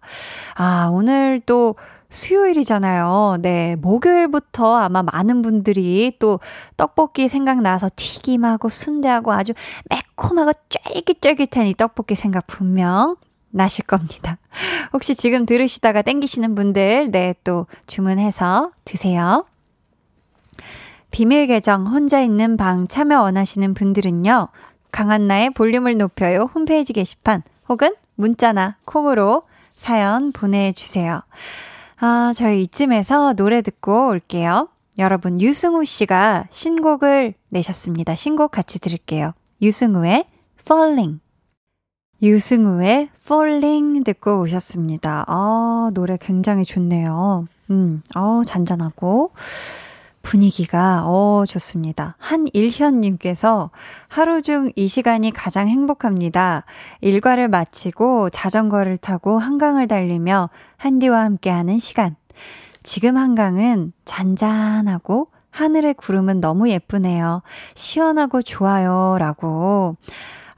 아, 0.55 0.89
오늘 0.91 1.39
또 1.45 1.75
수요일이잖아요. 2.09 3.37
네, 3.41 3.75
목요일부터 3.75 4.77
아마 4.77 5.03
많은 5.03 5.41
분들이 5.41 6.15
또 6.19 6.39
떡볶이 6.77 7.27
생각나서 7.27 7.89
튀김하고 7.95 8.69
순대하고 8.69 9.31
아주 9.31 9.53
매콤하고 9.89 10.53
쫄깃쫄깃한 10.69 11.67
이 11.67 11.73
떡볶이 11.75 12.15
생각 12.15 12.47
분명 12.47 13.15
나실 13.51 13.85
겁니다. 13.85 14.37
혹시 14.93 15.15
지금 15.15 15.45
들으시다가 15.45 16.01
땡기시는 16.01 16.55
분들, 16.55 17.11
네, 17.11 17.33
또 17.43 17.67
주문해서 17.87 18.71
드세요. 18.85 19.45
비밀 21.11 21.47
계정 21.47 21.87
혼자 21.87 22.21
있는 22.21 22.57
방 22.57 22.87
참여 22.87 23.21
원하시는 23.21 23.73
분들은요, 23.73 24.49
강한나의 24.91 25.51
볼륨을 25.51 25.97
높여요 25.97 26.49
홈페이지 26.53 26.93
게시판 26.93 27.43
혹은 27.67 27.95
문자나 28.15 28.77
콩으로 28.85 29.43
사연 29.75 30.31
보내주세요. 30.31 31.21
아, 31.99 32.31
저희 32.35 32.63
이쯤에서 32.63 33.33
노래 33.33 33.61
듣고 33.61 34.09
올게요. 34.09 34.69
여러분, 34.97 35.39
유승우 35.39 35.85
씨가 35.85 36.47
신곡을 36.49 37.33
내셨습니다. 37.49 38.15
신곡 38.15 38.51
같이 38.51 38.79
들을게요. 38.79 39.33
유승우의 39.61 40.25
Falling. 40.61 41.19
유승우의 42.21 43.09
Falling 43.23 44.03
듣고 44.03 44.41
오셨습니다. 44.41 45.25
아, 45.27 45.89
노래 45.93 46.17
굉장히 46.19 46.63
좋네요. 46.63 47.47
음, 47.71 48.01
어, 48.15 48.41
잔잔하고. 48.45 49.31
분위기가, 50.21 51.03
어, 51.05 51.45
좋습니다. 51.47 52.15
한일현님께서 52.19 53.69
하루 54.09 54.41
중 54.41 54.69
이 54.75 54.87
시간이 54.87 55.31
가장 55.31 55.69
행복합니다. 55.69 56.65
일과를 56.99 57.47
마치고 57.47 58.29
자전거를 58.29 58.97
타고 58.97 59.39
한강을 59.39 59.87
달리며 59.87 60.49
한디와 60.75 61.21
함께하는 61.23 61.79
시간. 61.79 62.15
지금 62.83 63.17
한강은 63.17 63.93
잔잔하고 64.05 65.29
하늘의 65.51 65.93
구름은 65.95 66.41
너무 66.41 66.69
예쁘네요. 66.69 67.41
시원하고 67.75 68.41
좋아요. 68.41 69.15
라고. 69.19 69.95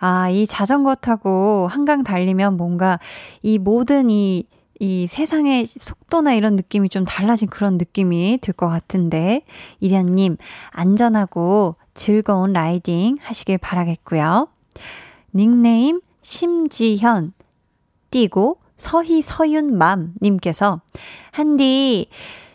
아, 0.03 0.29
이 0.31 0.47
자전거 0.47 0.95
타고 0.95 1.67
한강 1.69 2.03
달리면 2.03 2.57
뭔가 2.57 2.99
이 3.43 3.59
모든 3.59 4.09
이, 4.09 4.47
이 4.79 5.05
세상의 5.05 5.65
속도나 5.67 6.33
이런 6.33 6.55
느낌이 6.55 6.89
좀 6.89 7.05
달라진 7.05 7.47
그런 7.49 7.77
느낌이 7.77 8.39
들 8.41 8.53
것 8.53 8.67
같은데, 8.67 9.43
이련님, 9.79 10.37
안전하고 10.71 11.75
즐거운 11.93 12.51
라이딩 12.51 13.17
하시길 13.21 13.59
바라겠고요. 13.59 14.47
닉네임, 15.35 16.01
심지현, 16.23 17.33
띠고, 18.09 18.57
서희 18.77 19.21
서윤맘 19.21 20.15
님께서, 20.19 20.81
한디, 21.29 22.07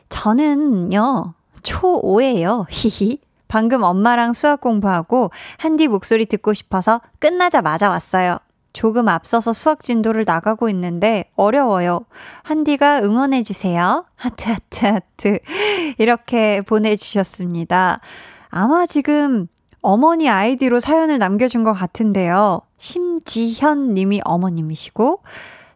저는요, 0.09 1.35
초5예요. 1.63 2.67
히히. 2.69 3.21
방금 3.49 3.83
엄마랑 3.83 4.33
수학 4.33 4.61
공부하고 4.61 5.31
한디 5.59 5.89
목소리 5.89 6.27
듣고 6.27 6.55
싶어서 6.55 7.01
끝나자마자 7.19 7.89
왔어요. 7.91 8.39
조금 8.73 9.09
앞서서 9.09 9.55
수학 9.55 9.81
진도를 9.81 10.25
나가고 10.27 10.69
있는데 10.69 11.31
어려워요. 11.35 12.01
한디가 12.43 13.01
응원해주세요. 13.01 14.05
하트, 14.17 14.51
하트, 14.51 14.85
하트. 14.85 15.39
이렇게 15.97 16.61
보내주셨습니다. 16.61 18.01
아마 18.51 18.85
지금 18.85 19.49
어머니 19.81 20.29
아이디로 20.29 20.81
사연을 20.81 21.19
남겨준 21.19 21.65
것 21.65 21.73
같은데요. 21.73 22.61
심지현 22.77 23.95
님이 23.95 24.21
어머님이시고, 24.25 25.23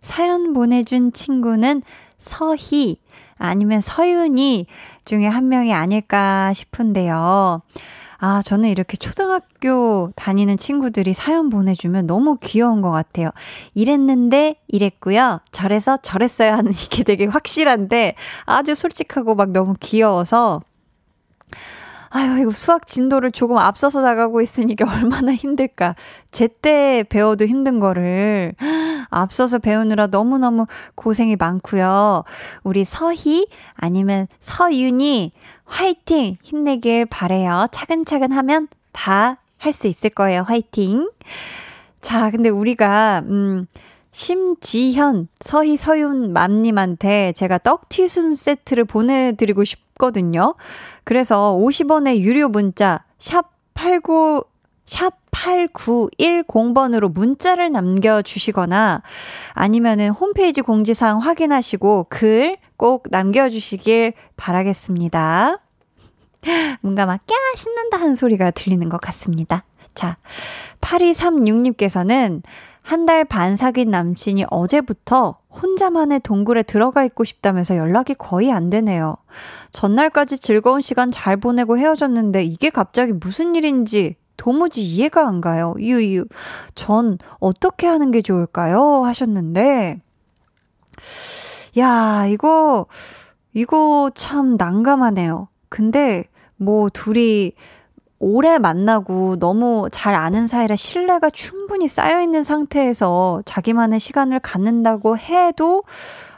사연 0.02 0.52
보내준 0.52 1.12
친구는 1.12 1.82
서희, 2.18 2.99
아니면 3.40 3.80
서윤이 3.80 4.66
중에 5.04 5.26
한 5.26 5.48
명이 5.48 5.72
아닐까 5.72 6.52
싶은데요. 6.52 7.62
아, 8.22 8.42
저는 8.44 8.68
이렇게 8.68 8.98
초등학교 8.98 10.10
다니는 10.14 10.58
친구들이 10.58 11.14
사연 11.14 11.48
보내주면 11.48 12.06
너무 12.06 12.36
귀여운 12.42 12.82
것 12.82 12.90
같아요. 12.90 13.30
이랬는데 13.72 14.56
이랬고요. 14.68 15.40
저래서 15.52 15.96
저랬어야 15.96 16.56
하는 16.56 16.72
이게 16.76 17.02
되게 17.02 17.24
확실한데 17.24 18.14
아주 18.44 18.74
솔직하고 18.74 19.34
막 19.34 19.50
너무 19.50 19.74
귀여워서 19.80 20.60
아유, 22.10 22.40
이거 22.40 22.50
수학 22.50 22.88
진도를 22.88 23.30
조금 23.30 23.56
앞서서 23.56 24.02
나가고 24.02 24.42
있으니까 24.42 24.84
얼마나 24.92 25.32
힘들까. 25.32 25.94
제때 26.32 27.04
배워도 27.08 27.46
힘든 27.46 27.80
거를 27.80 28.52
앞서서 29.08 29.58
배우느라 29.58 30.08
너무너무 30.08 30.66
고생이 30.94 31.36
많고요. 31.36 32.24
우리 32.62 32.84
서희 32.84 33.48
아니면 33.74 34.26
서윤이 34.40 35.32
화이팅! 35.64 36.36
힘내길 36.42 37.06
바래요. 37.06 37.66
차근차근 37.72 38.32
하면 38.32 38.68
다 38.92 39.40
할 39.60 39.72
수 39.72 39.86
있을 39.86 40.10
거예요. 40.10 40.42
화이팅! 40.42 41.10
자, 42.00 42.30
근데 42.30 42.48
우리가, 42.48 43.22
음, 43.26 43.66
심지현, 44.10 45.28
서희, 45.40 45.76
서윤 45.76 46.32
맘님한테 46.32 47.32
제가 47.32 47.58
떡튀순 47.58 48.34
세트를 48.34 48.86
보내드리고 48.86 49.64
싶거든요. 49.64 50.54
그래서 51.04 51.56
50원의 51.56 52.20
유료 52.20 52.48
문자, 52.48 53.04
샵 53.18 53.52
89, 53.74 54.44
샵 54.86 55.19
8910번으로 55.30 57.12
문자를 57.12 57.70
남겨주시거나 57.72 59.02
아니면은 59.52 60.10
홈페이지 60.10 60.60
공지사항 60.62 61.18
확인하시고 61.18 62.06
글 62.08 62.56
꼭 62.80 63.08
남겨주시길 63.10 64.14
바라겠습니다. 64.38 65.58
뭔가 66.80 67.04
막, 67.04 67.20
꺄! 67.26 67.36
신난다 67.54 68.00
하는 68.00 68.16
소리가 68.16 68.52
들리는 68.52 68.88
것 68.88 68.98
같습니다. 69.02 69.64
자, 69.94 70.16
8236님께서는 70.80 72.42
한 72.82 73.04
달 73.04 73.26
반 73.26 73.56
사귄 73.56 73.90
남친이 73.90 74.46
어제부터 74.50 75.40
혼자만의 75.50 76.20
동굴에 76.20 76.62
들어가 76.62 77.04
있고 77.04 77.24
싶다면서 77.24 77.76
연락이 77.76 78.14
거의 78.14 78.50
안 78.50 78.70
되네요. 78.70 79.14
전날까지 79.72 80.38
즐거운 80.38 80.80
시간 80.80 81.10
잘 81.10 81.36
보내고 81.36 81.76
헤어졌는데 81.76 82.44
이게 82.44 82.70
갑자기 82.70 83.12
무슨 83.12 83.54
일인지 83.54 84.16
도무지 84.40 84.82
이해가 84.82 85.28
안 85.28 85.42
가요. 85.42 85.74
유유. 85.78 86.24
전 86.74 87.18
어떻게 87.40 87.86
하는 87.86 88.10
게 88.10 88.22
좋을까요? 88.22 89.04
하셨는데, 89.04 90.00
야, 91.76 92.26
이거, 92.26 92.86
이거 93.52 94.10
참 94.14 94.56
난감하네요. 94.56 95.48
근데 95.68 96.24
뭐 96.56 96.88
둘이 96.88 97.52
오래 98.18 98.58
만나고 98.58 99.36
너무 99.36 99.88
잘 99.92 100.14
아는 100.14 100.46
사이라 100.46 100.74
신뢰가 100.74 101.28
충분히 101.28 101.86
쌓여있는 101.86 102.42
상태에서 102.42 103.42
자기만의 103.44 104.00
시간을 104.00 104.40
갖는다고 104.40 105.18
해도, 105.18 105.84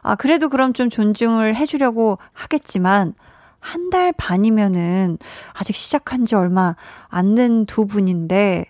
아, 0.00 0.16
그래도 0.16 0.48
그럼 0.48 0.72
좀 0.72 0.90
존중을 0.90 1.54
해주려고 1.54 2.18
하겠지만, 2.32 3.14
한 3.62 3.90
달 3.90 4.12
반이면은 4.12 5.18
아직 5.54 5.76
시작한 5.76 6.24
지 6.26 6.34
얼마 6.34 6.74
안 7.08 7.34
된 7.34 7.64
두 7.66 7.86
분인데 7.86 8.64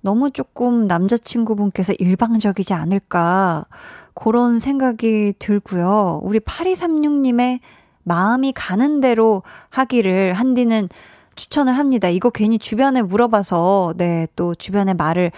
너무 0.00 0.30
조금 0.30 0.86
남자친구분께서 0.86 1.94
일방적이지 1.98 2.72
않을까 2.74 3.66
그런 4.14 4.58
생각이 4.58 5.34
들고요. 5.38 6.20
우리 6.22 6.38
8236님의 6.40 7.60
마음이 8.04 8.52
가는 8.54 9.00
대로 9.00 9.42
하기를 9.70 10.34
한디는 10.34 10.88
추천을 11.34 11.76
합니다. 11.76 12.08
이거 12.08 12.30
괜히 12.30 12.58
주변에 12.58 13.02
물어봐서 13.02 13.94
네, 13.96 14.26
또 14.36 14.54
주변의 14.54 14.94
말을 14.94 15.30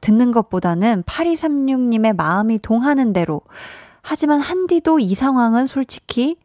듣는 0.00 0.32
것보다는 0.32 1.02
8236님의 1.04 2.14
마음이 2.16 2.58
동하는 2.58 3.12
대로 3.12 3.40
하지만 4.02 4.40
한디도 4.40 4.98
이 4.98 5.14
상황은 5.14 5.66
솔직히 5.66 6.36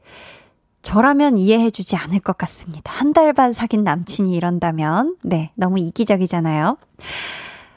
저라면 0.81 1.37
이해해주지 1.37 1.95
않을 1.97 2.19
것 2.19 2.37
같습니다. 2.37 2.91
한 2.93 3.13
달 3.13 3.33
반 3.33 3.53
사귄 3.53 3.83
남친이 3.83 4.33
이런다면, 4.35 5.15
네, 5.23 5.51
너무 5.55 5.79
이기적이잖아요. 5.79 6.77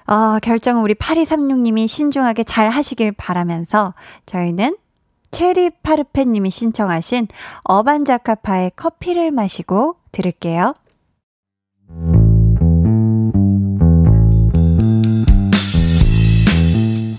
어, 0.07 0.38
결정은 0.40 0.82
우리 0.82 0.94
8236님이 0.94 1.86
신중하게 1.88 2.44
잘 2.44 2.70
하시길 2.70 3.12
바라면서 3.12 3.94
저희는 4.26 4.76
체리 5.30 5.70
파르페님이 5.82 6.50
신청하신 6.50 7.28
어반자카파의 7.64 8.72
커피를 8.76 9.30
마시고 9.30 9.96
들을게요. 10.12 10.74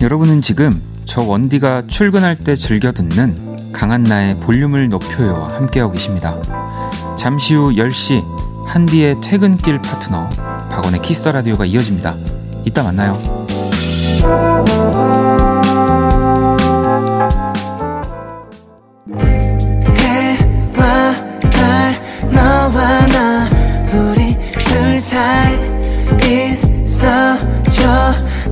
여러분은 0.02 0.42
지금 0.42 0.82
저 1.06 1.22
원디가 1.22 1.88
출근할 1.88 2.38
때 2.38 2.56
즐겨 2.56 2.92
듣는 2.92 3.53
강한나의 3.74 4.40
볼륨을 4.40 4.88
높여요와 4.90 5.56
함께하고 5.56 5.92
계십니다. 5.94 6.38
잠시 7.18 7.56
후 7.56 7.72
10시 7.74 8.24
한디의 8.66 9.20
퇴근길 9.22 9.82
파트너 9.82 10.30
박원의 10.70 11.02
키스 11.02 11.21
더 11.21 11.32
라디오가 11.32 11.66
이어집니다. 11.66 12.16
이따 12.66 12.84
만나요. 12.84 13.20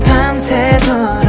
밤새도록 0.03 1.20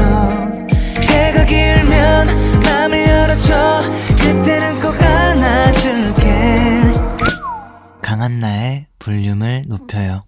강한나의 8.22 8.86
볼륨을 9.00 9.64
높여요 9.66 10.22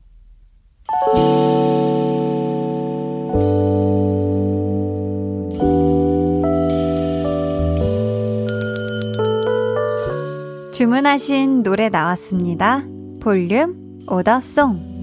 주문하신 10.72 11.62
노래 11.62 11.88
나왔습니다. 11.88 12.82
볼륨 13.20 14.00
오더송 14.08 14.94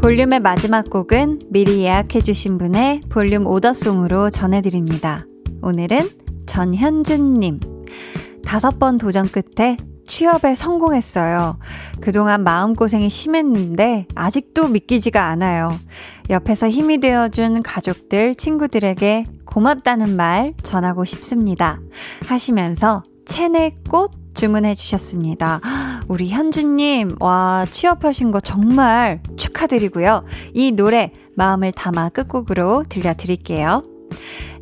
볼륨의 0.00 0.38
마지막 0.38 0.88
곡은 0.88 1.40
미리 1.50 1.80
예약해주신 1.80 2.58
분의 2.58 3.00
볼륨 3.08 3.48
오더송으로 3.48 4.30
전해드립니다. 4.30 5.26
오늘은 5.60 6.23
전현준님. 6.46 7.60
다섯 8.44 8.78
번 8.78 8.98
도전 8.98 9.26
끝에 9.28 9.76
취업에 10.06 10.54
성공했어요. 10.54 11.58
그동안 12.00 12.44
마음고생이 12.44 13.08
심했는데 13.08 14.06
아직도 14.14 14.68
믿기지가 14.68 15.26
않아요. 15.28 15.70
옆에서 16.30 16.68
힘이 16.68 17.00
되어준 17.00 17.62
가족들, 17.62 18.34
친구들에게 18.34 19.24
고맙다는 19.46 20.16
말 20.16 20.54
전하고 20.62 21.04
싶습니다. 21.04 21.80
하시면서 22.26 23.02
체내 23.26 23.76
꽃 23.90 24.10
주문해 24.34 24.74
주셨습니다. 24.74 25.60
우리 26.08 26.28
현주님, 26.28 27.16
와, 27.20 27.64
취업하신 27.70 28.30
거 28.30 28.40
정말 28.40 29.22
축하드리고요. 29.36 30.24
이 30.52 30.72
노래 30.72 31.12
마음을 31.36 31.72
담아 31.72 32.10
끝곡으로 32.10 32.84
들려드릴게요. 32.88 33.82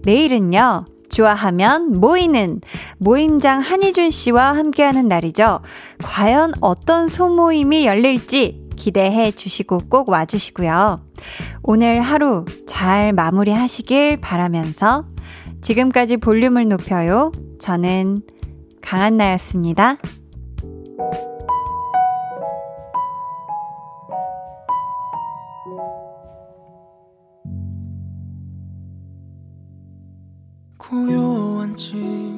내일은요, 0.03 0.85
좋아하면 1.13 1.93
모이는 1.93 2.61
모임장 2.99 3.61
한희준 3.61 4.11
씨와 4.11 4.57
함께하는 4.57 5.07
날이죠. 5.09 5.61
과연 6.03 6.55
어떤 6.61 7.07
소모임이 7.07 7.87
열릴지 7.87 8.63
기대해 8.77 9.31
주시고 9.31 9.83
꼭 9.89 10.09
와주시고요. 10.09 11.01
오늘 11.63 12.01
하루 12.01 12.45
잘 12.67 13.13
마무리 13.13 13.53
하시길 13.53 14.21
바라면서 14.21 15.05
지금까지 15.61 16.17
볼륨을 16.17 16.69
높여요. 16.69 17.31
저는 17.61 18.23
강한나였습니다. 18.81 19.99
고요한 30.93 31.75
침 31.75 32.32